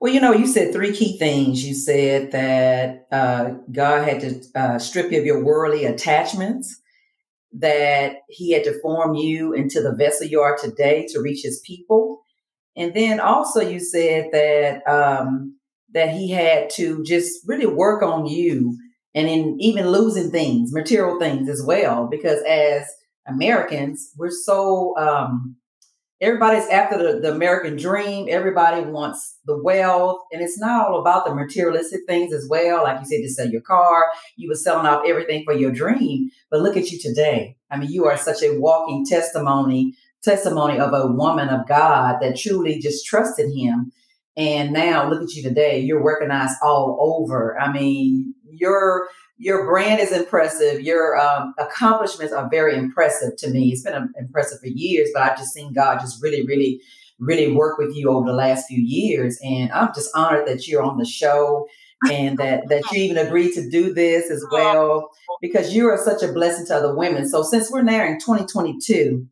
Well, 0.00 0.12
you 0.12 0.20
know, 0.20 0.32
you 0.32 0.46
said 0.46 0.72
three 0.72 0.92
key 0.92 1.18
things. 1.18 1.64
You 1.64 1.74
said 1.74 2.32
that 2.32 3.06
uh, 3.10 3.54
God 3.72 4.06
had 4.06 4.20
to 4.20 4.42
uh, 4.54 4.78
strip 4.78 5.10
you 5.10 5.18
of 5.18 5.24
your 5.24 5.42
worldly 5.42 5.84
attachments 5.84 6.80
that 7.54 8.16
he 8.28 8.52
had 8.52 8.64
to 8.64 8.80
form 8.80 9.14
you 9.14 9.52
into 9.52 9.80
the 9.80 9.94
vessel 9.94 10.26
you 10.26 10.40
are 10.40 10.56
today 10.56 11.06
to 11.10 11.20
reach 11.20 11.42
his 11.42 11.62
people. 11.64 12.20
And 12.76 12.92
then 12.94 13.20
also 13.20 13.60
you 13.60 13.78
said 13.78 14.30
that 14.32 14.82
um, 14.88 15.56
that 15.92 16.10
he 16.10 16.30
had 16.30 16.70
to 16.70 17.02
just 17.04 17.38
really 17.46 17.66
work 17.66 18.02
on 18.02 18.26
you 18.26 18.76
and 19.14 19.28
in 19.28 19.56
even 19.60 19.88
losing 19.88 20.30
things, 20.30 20.72
material 20.72 21.18
things 21.18 21.48
as 21.48 21.62
well. 21.64 22.08
Because 22.10 22.42
as 22.42 22.86
Americans, 23.26 24.12
we're 24.16 24.30
so 24.30 24.96
um, 24.96 25.56
everybody's 26.20 26.68
after 26.68 26.98
the, 26.98 27.20
the 27.20 27.32
American 27.32 27.76
dream. 27.76 28.26
Everybody 28.28 28.82
wants 28.82 29.38
the 29.46 29.60
wealth, 29.62 30.18
and 30.32 30.42
it's 30.42 30.58
not 30.58 30.88
all 30.88 31.00
about 31.00 31.26
the 31.26 31.34
materialistic 31.34 32.00
things 32.06 32.32
as 32.32 32.46
well. 32.48 32.82
Like 32.82 33.00
you 33.00 33.06
said, 33.06 33.22
to 33.22 33.28
sell 33.28 33.48
your 33.48 33.60
car, 33.60 34.06
you 34.36 34.48
were 34.48 34.54
selling 34.54 34.86
off 34.86 35.04
everything 35.06 35.44
for 35.44 35.54
your 35.54 35.70
dream. 35.70 36.30
But 36.50 36.60
look 36.62 36.76
at 36.76 36.90
you 36.90 36.98
today. 36.98 37.56
I 37.70 37.78
mean, 37.78 37.90
you 37.90 38.06
are 38.06 38.16
such 38.16 38.42
a 38.42 38.58
walking 38.58 39.06
testimony 39.06 39.94
testimony 40.24 40.78
of 40.78 40.92
a 40.94 41.06
woman 41.06 41.50
of 41.50 41.68
God 41.68 42.16
that 42.20 42.36
truly 42.36 42.78
just 42.78 43.06
trusted 43.06 43.54
Him. 43.54 43.92
And 44.36 44.72
now 44.72 45.08
look 45.08 45.22
at 45.22 45.34
you 45.34 45.42
today. 45.42 45.78
You're 45.78 46.02
recognized 46.02 46.56
all 46.62 46.98
over. 47.00 47.60
I 47.60 47.70
mean, 47.70 48.33
your 48.58 49.08
your 49.36 49.66
brand 49.66 50.00
is 50.00 50.12
impressive. 50.12 50.80
Your 50.80 51.18
um, 51.18 51.54
accomplishments 51.58 52.32
are 52.32 52.48
very 52.48 52.76
impressive 52.76 53.36
to 53.38 53.50
me. 53.50 53.70
It's 53.70 53.82
been 53.82 53.94
um, 53.94 54.12
impressive 54.18 54.60
for 54.60 54.68
years, 54.68 55.10
but 55.12 55.22
I've 55.22 55.38
just 55.38 55.52
seen 55.52 55.72
God 55.72 56.00
just 56.00 56.22
really, 56.22 56.46
really, 56.46 56.80
really 57.18 57.52
work 57.52 57.78
with 57.78 57.96
you 57.96 58.10
over 58.10 58.26
the 58.26 58.36
last 58.36 58.68
few 58.68 58.80
years. 58.80 59.38
And 59.42 59.72
I'm 59.72 59.92
just 59.94 60.10
honored 60.14 60.46
that 60.46 60.68
you're 60.68 60.82
on 60.82 60.98
the 60.98 61.04
show 61.04 61.66
and 62.10 62.38
that 62.38 62.68
that 62.68 62.82
you 62.92 63.02
even 63.02 63.26
agreed 63.26 63.54
to 63.54 63.68
do 63.68 63.92
this 63.92 64.30
as 64.30 64.44
well 64.50 65.10
because 65.40 65.74
you 65.74 65.88
are 65.88 65.98
such 65.98 66.22
a 66.22 66.32
blessing 66.32 66.66
to 66.66 66.76
other 66.76 66.94
women. 66.94 67.28
So 67.28 67.42
since 67.42 67.70
we're 67.70 67.82
now 67.82 68.04
in 68.04 68.20
2022, 68.20 69.26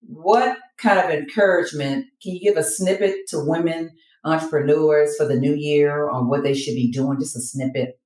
what 0.00 0.58
kind 0.78 0.98
of 0.98 1.10
encouragement 1.10 2.06
can 2.22 2.34
you 2.34 2.40
give 2.40 2.56
a 2.56 2.62
snippet 2.62 3.28
to 3.28 3.38
women 3.38 3.90
entrepreneurs 4.24 5.16
for 5.16 5.26
the 5.26 5.36
new 5.36 5.54
year 5.54 6.08
on 6.10 6.28
what 6.28 6.42
they 6.42 6.54
should 6.54 6.74
be 6.74 6.90
doing? 6.90 7.18
Just 7.20 7.36
a 7.36 7.40
snippet. 7.40 7.97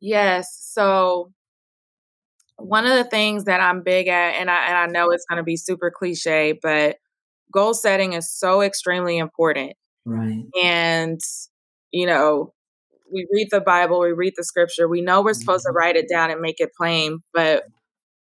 Yes. 0.00 0.46
So 0.60 1.32
one 2.56 2.86
of 2.86 2.94
the 2.96 3.04
things 3.04 3.44
that 3.44 3.60
I'm 3.60 3.82
big 3.82 4.08
at, 4.08 4.34
and 4.34 4.50
I 4.50 4.66
and 4.66 4.76
I 4.76 4.86
know 4.86 5.10
it's 5.10 5.24
going 5.28 5.38
to 5.38 5.44
be 5.44 5.56
super 5.56 5.90
cliche, 5.90 6.58
but 6.60 6.96
goal 7.52 7.74
setting 7.74 8.12
is 8.12 8.30
so 8.30 8.62
extremely 8.62 9.18
important. 9.18 9.72
Right. 10.04 10.44
And 10.62 11.20
you 11.92 12.06
know, 12.06 12.52
we 13.12 13.26
read 13.32 13.48
the 13.50 13.60
Bible, 13.60 14.00
we 14.00 14.12
read 14.12 14.34
the 14.36 14.44
scripture, 14.44 14.88
we 14.88 15.00
know 15.00 15.22
we're 15.22 15.34
supposed 15.34 15.64
to 15.64 15.70
mm-hmm. 15.70 15.76
write 15.76 15.96
it 15.96 16.08
down 16.08 16.30
and 16.30 16.40
make 16.40 16.60
it 16.60 16.70
plain, 16.76 17.18
but 17.34 17.64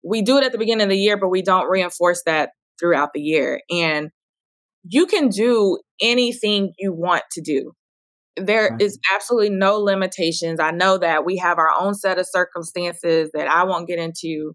we 0.03 0.21
do 0.21 0.37
it 0.37 0.45
at 0.45 0.51
the 0.51 0.57
beginning 0.57 0.83
of 0.83 0.89
the 0.89 0.97
year, 0.97 1.17
but 1.17 1.29
we 1.29 1.41
don't 1.41 1.69
reinforce 1.69 2.23
that 2.25 2.51
throughout 2.79 3.09
the 3.13 3.21
year. 3.21 3.61
And 3.69 4.09
you 4.83 5.05
can 5.05 5.27
do 5.29 5.79
anything 6.01 6.73
you 6.79 6.93
want 6.93 7.23
to 7.33 7.41
do. 7.41 7.73
There 8.41 8.75
is 8.79 8.99
absolutely 9.13 9.51
no 9.51 9.77
limitations. 9.77 10.59
I 10.59 10.71
know 10.71 10.97
that 10.97 11.25
we 11.25 11.37
have 11.37 11.57
our 11.57 11.71
own 11.79 11.93
set 11.95 12.19
of 12.19 12.27
circumstances 12.27 13.31
that 13.33 13.47
I 13.47 13.63
won't 13.63 13.87
get 13.87 13.99
into 13.99 14.53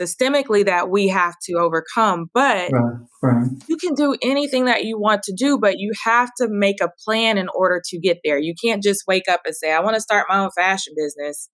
systemically 0.00 0.64
that 0.64 0.90
we 0.90 1.08
have 1.08 1.34
to 1.44 1.54
overcome, 1.54 2.30
but 2.32 2.70
right. 2.70 2.98
Right. 3.22 3.50
you 3.68 3.76
can 3.76 3.94
do 3.94 4.16
anything 4.22 4.66
that 4.66 4.84
you 4.84 4.98
want 4.98 5.22
to 5.24 5.32
do, 5.32 5.58
but 5.58 5.78
you 5.78 5.92
have 6.04 6.30
to 6.38 6.48
make 6.48 6.80
a 6.80 6.90
plan 7.04 7.38
in 7.38 7.48
order 7.54 7.82
to 7.86 7.98
get 7.98 8.18
there. 8.24 8.38
You 8.38 8.54
can't 8.62 8.82
just 8.82 9.04
wake 9.08 9.28
up 9.28 9.40
and 9.44 9.54
say, 9.54 9.72
I 9.72 9.80
want 9.80 9.94
to 9.94 10.00
start 10.00 10.26
my 10.28 10.38
own 10.38 10.50
fashion 10.50 10.94
business 10.96 11.48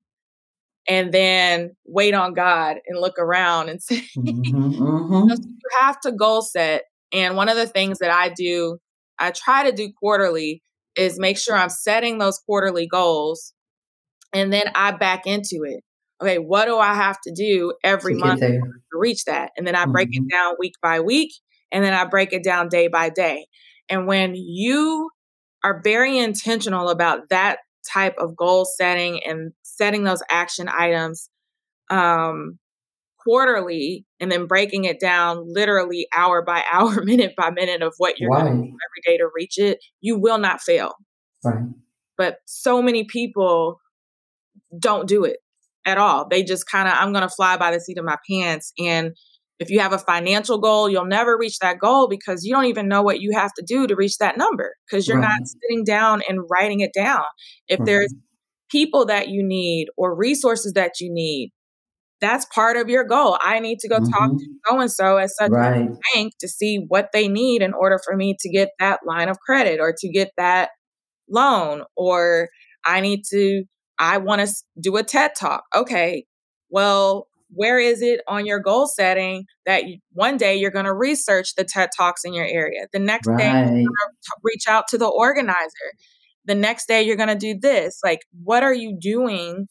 and 0.86 1.12
then 1.12 1.74
wait 1.86 2.14
on 2.14 2.34
God 2.34 2.76
and 2.86 3.00
look 3.00 3.18
around 3.18 3.68
and 3.68 3.82
say, 3.82 4.04
mm-hmm, 4.16 4.72
mm-hmm. 4.82 5.28
you 5.30 5.68
have 5.78 6.00
to 6.00 6.12
goal 6.12 6.42
set. 6.42 6.82
And 7.12 7.36
one 7.36 7.48
of 7.48 7.56
the 7.56 7.66
things 7.66 7.98
that 8.00 8.10
I 8.10 8.30
do, 8.30 8.78
I 9.18 9.30
try 9.30 9.70
to 9.70 9.74
do 9.74 9.92
quarterly 9.98 10.62
is 10.96 11.18
make 11.18 11.38
sure 11.38 11.56
I'm 11.56 11.68
setting 11.68 12.18
those 12.18 12.38
quarterly 12.38 12.86
goals 12.86 13.52
and 14.32 14.52
then 14.52 14.64
I 14.74 14.92
back 14.92 15.26
into 15.26 15.64
it. 15.64 15.82
Okay, 16.22 16.38
what 16.38 16.66
do 16.66 16.78
I 16.78 16.94
have 16.94 17.20
to 17.22 17.32
do 17.32 17.74
every 17.82 18.14
month 18.14 18.40
to 18.40 18.60
reach 18.92 19.24
that? 19.24 19.50
And 19.56 19.66
then 19.66 19.74
I 19.74 19.86
break 19.86 20.10
mm-hmm. 20.10 20.24
it 20.24 20.30
down 20.30 20.54
week 20.58 20.74
by 20.80 21.00
week 21.00 21.32
and 21.72 21.84
then 21.84 21.92
I 21.92 22.04
break 22.04 22.32
it 22.32 22.44
down 22.44 22.68
day 22.68 22.88
by 22.88 23.10
day. 23.10 23.46
And 23.88 24.06
when 24.06 24.34
you 24.34 25.10
are 25.62 25.80
very 25.82 26.18
intentional 26.18 26.88
about 26.88 27.28
that 27.30 27.58
type 27.90 28.14
of 28.18 28.36
goal 28.36 28.64
setting 28.64 29.20
and 29.24 29.52
setting 29.62 30.04
those 30.04 30.22
action 30.30 30.68
items 30.68 31.28
um, 31.90 32.58
quarterly 33.24 34.04
and 34.20 34.30
then 34.30 34.46
breaking 34.46 34.84
it 34.84 35.00
down 35.00 35.44
literally 35.46 36.06
hour 36.14 36.42
by 36.42 36.62
hour, 36.72 37.02
minute 37.02 37.34
by 37.36 37.50
minute 37.50 37.82
of 37.82 37.94
what 37.98 38.18
you're 38.18 38.30
going 38.30 38.46
to 38.46 38.52
do 38.52 38.58
every 38.58 39.02
day 39.04 39.16
to 39.18 39.28
reach 39.34 39.58
it, 39.58 39.78
you 40.00 40.18
will 40.18 40.38
not 40.38 40.60
fail. 40.60 40.92
Right. 41.42 41.64
But 42.16 42.36
so 42.46 42.80
many 42.80 43.04
people 43.04 43.80
don't 44.78 45.08
do 45.08 45.24
it 45.24 45.38
at 45.84 45.98
all. 45.98 46.28
They 46.28 46.42
just 46.42 46.66
kind 46.66 46.88
of, 46.88 46.94
I'm 46.94 47.12
going 47.12 47.26
to 47.26 47.34
fly 47.34 47.56
by 47.56 47.70
the 47.72 47.80
seat 47.80 47.98
of 47.98 48.04
my 48.04 48.16
pants. 48.28 48.72
And 48.78 49.12
if 49.60 49.70
you 49.70 49.80
have 49.80 49.92
a 49.92 49.98
financial 49.98 50.58
goal, 50.58 50.88
you'll 50.88 51.04
never 51.04 51.36
reach 51.36 51.58
that 51.58 51.78
goal 51.78 52.08
because 52.08 52.44
you 52.44 52.52
don't 52.52 52.66
even 52.66 52.88
know 52.88 53.02
what 53.02 53.20
you 53.20 53.32
have 53.32 53.52
to 53.54 53.64
do 53.66 53.86
to 53.86 53.94
reach 53.94 54.18
that 54.18 54.36
number 54.36 54.74
because 54.86 55.06
you're 55.06 55.18
right. 55.18 55.28
not 55.28 55.46
sitting 55.46 55.84
down 55.84 56.22
and 56.28 56.40
writing 56.50 56.80
it 56.80 56.92
down. 56.92 57.22
If 57.68 57.80
right. 57.80 57.86
there's 57.86 58.14
people 58.70 59.06
that 59.06 59.28
you 59.28 59.42
need 59.42 59.88
or 59.96 60.14
resources 60.14 60.72
that 60.72 61.00
you 61.00 61.12
need, 61.12 61.52
that's 62.24 62.46
part 62.46 62.76
of 62.76 62.88
your 62.88 63.04
goal. 63.04 63.38
I 63.40 63.60
need 63.60 63.78
to 63.80 63.88
go 63.88 63.98
mm-hmm. 63.98 64.10
talk 64.10 64.30
to 64.30 64.46
so 64.66 64.80
and 64.80 64.90
so 64.90 65.18
at 65.18 65.30
such 65.30 65.50
right. 65.50 65.82
a 65.82 65.96
bank 66.14 66.32
to 66.40 66.48
see 66.48 66.84
what 66.88 67.10
they 67.12 67.28
need 67.28 67.62
in 67.62 67.74
order 67.74 68.00
for 68.04 68.16
me 68.16 68.34
to 68.40 68.50
get 68.50 68.70
that 68.78 69.00
line 69.06 69.28
of 69.28 69.38
credit 69.40 69.78
or 69.80 69.94
to 69.98 70.08
get 70.08 70.30
that 70.38 70.70
loan. 71.28 71.84
Or 71.96 72.48
I 72.84 73.00
need 73.00 73.22
to, 73.30 73.64
I 73.98 74.18
want 74.18 74.46
to 74.46 74.54
do 74.80 74.96
a 74.96 75.02
TED 75.02 75.32
talk. 75.38 75.64
Okay, 75.74 76.24
well, 76.70 77.28
where 77.50 77.78
is 77.78 78.02
it 78.02 78.20
on 78.26 78.46
your 78.46 78.58
goal 78.58 78.86
setting 78.86 79.44
that 79.64 79.86
you, 79.86 79.98
one 80.12 80.36
day 80.36 80.56
you're 80.56 80.72
going 80.72 80.86
to 80.86 80.94
research 80.94 81.54
the 81.54 81.62
TED 81.62 81.90
Talks 81.96 82.22
in 82.24 82.34
your 82.34 82.46
area? 82.46 82.86
The 82.92 82.98
next 82.98 83.28
right. 83.28 83.38
day, 83.38 83.52
you're 83.52 83.62
going 83.62 83.80
to 83.80 84.36
reach 84.42 84.66
out 84.68 84.88
to 84.88 84.98
the 84.98 85.06
organizer. 85.06 85.92
The 86.46 86.56
next 86.56 86.88
day, 86.88 87.02
you're 87.02 87.16
going 87.16 87.28
to 87.28 87.36
do 87.36 87.56
this. 87.58 88.00
Like, 88.02 88.20
what 88.42 88.62
are 88.64 88.74
you 88.74 88.96
doing 89.00 89.68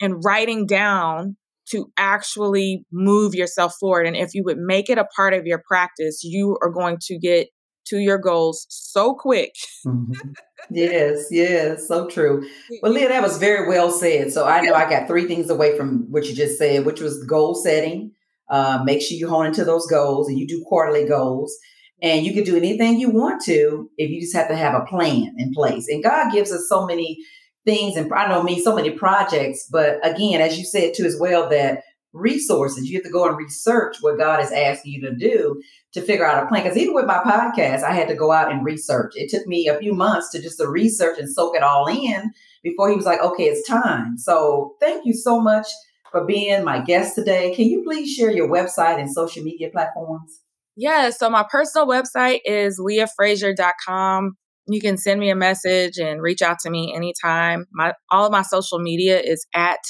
and 0.00 0.22
writing 0.24 0.66
down 0.66 1.36
to 1.70 1.90
actually 1.96 2.84
move 2.92 3.34
yourself 3.34 3.74
forward. 3.78 4.06
And 4.06 4.16
if 4.16 4.34
you 4.34 4.42
would 4.44 4.58
make 4.58 4.90
it 4.90 4.98
a 4.98 5.04
part 5.16 5.34
of 5.34 5.46
your 5.46 5.62
practice, 5.66 6.22
you 6.22 6.58
are 6.62 6.70
going 6.70 6.98
to 7.02 7.18
get 7.18 7.48
to 7.86 7.98
your 7.98 8.18
goals 8.18 8.66
so 8.68 9.14
quick. 9.14 9.54
mm-hmm. 9.86 10.12
Yes, 10.72 11.26
yes, 11.30 11.88
so 11.88 12.06
true. 12.06 12.46
Well, 12.82 12.92
Leah, 12.92 13.08
that 13.08 13.22
was 13.22 13.38
very 13.38 13.66
well 13.66 13.90
said. 13.90 14.32
So 14.32 14.46
I 14.46 14.60
know 14.60 14.74
I 14.74 14.88
got 14.88 15.08
three 15.08 15.26
things 15.26 15.50
away 15.50 15.76
from 15.76 16.06
what 16.10 16.26
you 16.26 16.34
just 16.34 16.58
said, 16.58 16.84
which 16.84 17.00
was 17.00 17.24
goal 17.24 17.56
setting. 17.56 18.12
Uh, 18.48 18.80
make 18.84 19.00
sure 19.00 19.16
you 19.16 19.28
hone 19.28 19.46
into 19.46 19.64
those 19.64 19.86
goals 19.86 20.28
and 20.28 20.38
you 20.38 20.46
do 20.46 20.62
quarterly 20.68 21.08
goals. 21.08 21.56
And 22.02 22.24
you 22.24 22.32
can 22.34 22.44
do 22.44 22.56
anything 22.56 23.00
you 23.00 23.10
want 23.10 23.42
to 23.46 23.90
if 23.96 24.10
you 24.10 24.20
just 24.20 24.36
have 24.36 24.48
to 24.48 24.56
have 24.56 24.74
a 24.74 24.84
plan 24.84 25.34
in 25.38 25.52
place. 25.52 25.88
And 25.88 26.04
God 26.04 26.30
gives 26.30 26.52
us 26.52 26.66
so 26.68 26.86
many 26.86 27.18
things 27.64 27.96
and 27.96 28.12
I 28.12 28.28
know 28.28 28.42
me 28.42 28.62
so 28.62 28.74
many 28.74 28.90
projects, 28.90 29.68
but 29.70 29.98
again, 30.06 30.40
as 30.40 30.58
you 30.58 30.64
said 30.64 30.94
too 30.94 31.04
as 31.04 31.16
well, 31.18 31.48
that 31.50 31.82
resources, 32.12 32.88
you 32.88 32.96
have 32.98 33.04
to 33.04 33.10
go 33.10 33.28
and 33.28 33.36
research 33.36 33.98
what 34.00 34.18
God 34.18 34.42
is 34.42 34.50
asking 34.50 34.92
you 34.92 35.00
to 35.02 35.14
do 35.14 35.62
to 35.92 36.00
figure 36.00 36.26
out 36.26 36.42
a 36.42 36.46
plan. 36.46 36.62
Because 36.62 36.76
even 36.76 36.94
with 36.94 37.06
my 37.06 37.18
podcast, 37.18 37.82
I 37.82 37.92
had 37.92 38.08
to 38.08 38.14
go 38.14 38.32
out 38.32 38.50
and 38.50 38.64
research. 38.64 39.12
It 39.14 39.30
took 39.30 39.46
me 39.46 39.68
a 39.68 39.78
few 39.78 39.94
months 39.94 40.30
to 40.30 40.42
just 40.42 40.58
to 40.58 40.68
research 40.68 41.18
and 41.18 41.30
soak 41.30 41.56
it 41.56 41.62
all 41.62 41.86
in 41.86 42.32
before 42.62 42.90
he 42.90 42.96
was 42.96 43.06
like, 43.06 43.20
okay, 43.20 43.44
it's 43.44 43.68
time. 43.68 44.18
So 44.18 44.74
thank 44.80 45.06
you 45.06 45.14
so 45.14 45.40
much 45.40 45.66
for 46.10 46.24
being 46.24 46.64
my 46.64 46.80
guest 46.80 47.14
today. 47.14 47.54
Can 47.54 47.66
you 47.66 47.82
please 47.84 48.12
share 48.12 48.30
your 48.30 48.48
website 48.48 48.98
and 48.98 49.10
social 49.10 49.44
media 49.44 49.70
platforms? 49.70 50.40
Yeah, 50.76 51.10
so 51.10 51.30
my 51.30 51.44
personal 51.48 51.86
website 51.86 52.40
is 52.44 52.80
leahfrazier.com 52.80 54.36
you 54.74 54.80
can 54.80 54.96
send 54.96 55.20
me 55.20 55.30
a 55.30 55.36
message 55.36 55.98
and 55.98 56.22
reach 56.22 56.42
out 56.42 56.58
to 56.60 56.70
me 56.70 56.92
anytime. 56.94 57.66
My 57.72 57.94
all 58.10 58.26
of 58.26 58.32
my 58.32 58.42
social 58.42 58.78
media 58.78 59.20
is 59.20 59.46
at 59.54 59.80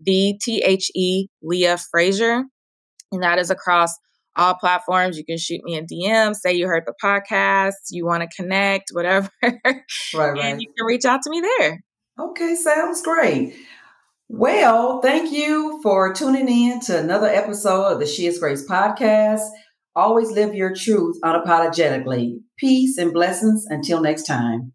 the 0.00 0.38
T 0.42 0.62
H 0.64 0.90
E 0.94 1.28
Leah 1.42 1.78
Frazier, 1.90 2.44
and 3.12 3.22
that 3.22 3.38
is 3.38 3.50
across 3.50 3.94
all 4.36 4.54
platforms. 4.54 5.16
You 5.16 5.24
can 5.24 5.38
shoot 5.38 5.62
me 5.64 5.76
a 5.76 5.82
DM, 5.82 6.34
say 6.34 6.52
you 6.52 6.66
heard 6.66 6.84
the 6.86 6.94
podcast, 7.02 7.72
you 7.90 8.04
want 8.06 8.22
to 8.22 8.28
connect, 8.36 8.90
whatever. 8.92 9.30
Right, 9.42 9.54
right. 10.14 10.38
And 10.38 10.60
you 10.60 10.68
can 10.76 10.86
reach 10.86 11.04
out 11.04 11.22
to 11.22 11.30
me 11.30 11.42
there. 11.58 11.82
Okay, 12.18 12.54
sounds 12.54 13.02
great. 13.02 13.56
Well, 14.28 15.00
thank 15.02 15.32
you 15.32 15.80
for 15.82 16.12
tuning 16.12 16.48
in 16.48 16.80
to 16.80 16.98
another 16.98 17.28
episode 17.28 17.92
of 17.92 18.00
the 18.00 18.06
She 18.06 18.26
is 18.26 18.38
Grace 18.38 18.66
podcast. 18.66 19.48
Always 19.96 20.30
live 20.30 20.54
your 20.54 20.74
truth 20.74 21.16
unapologetically. 21.24 22.40
Peace 22.58 22.98
and 22.98 23.14
blessings 23.14 23.64
until 23.66 24.02
next 24.02 24.24
time. 24.24 24.74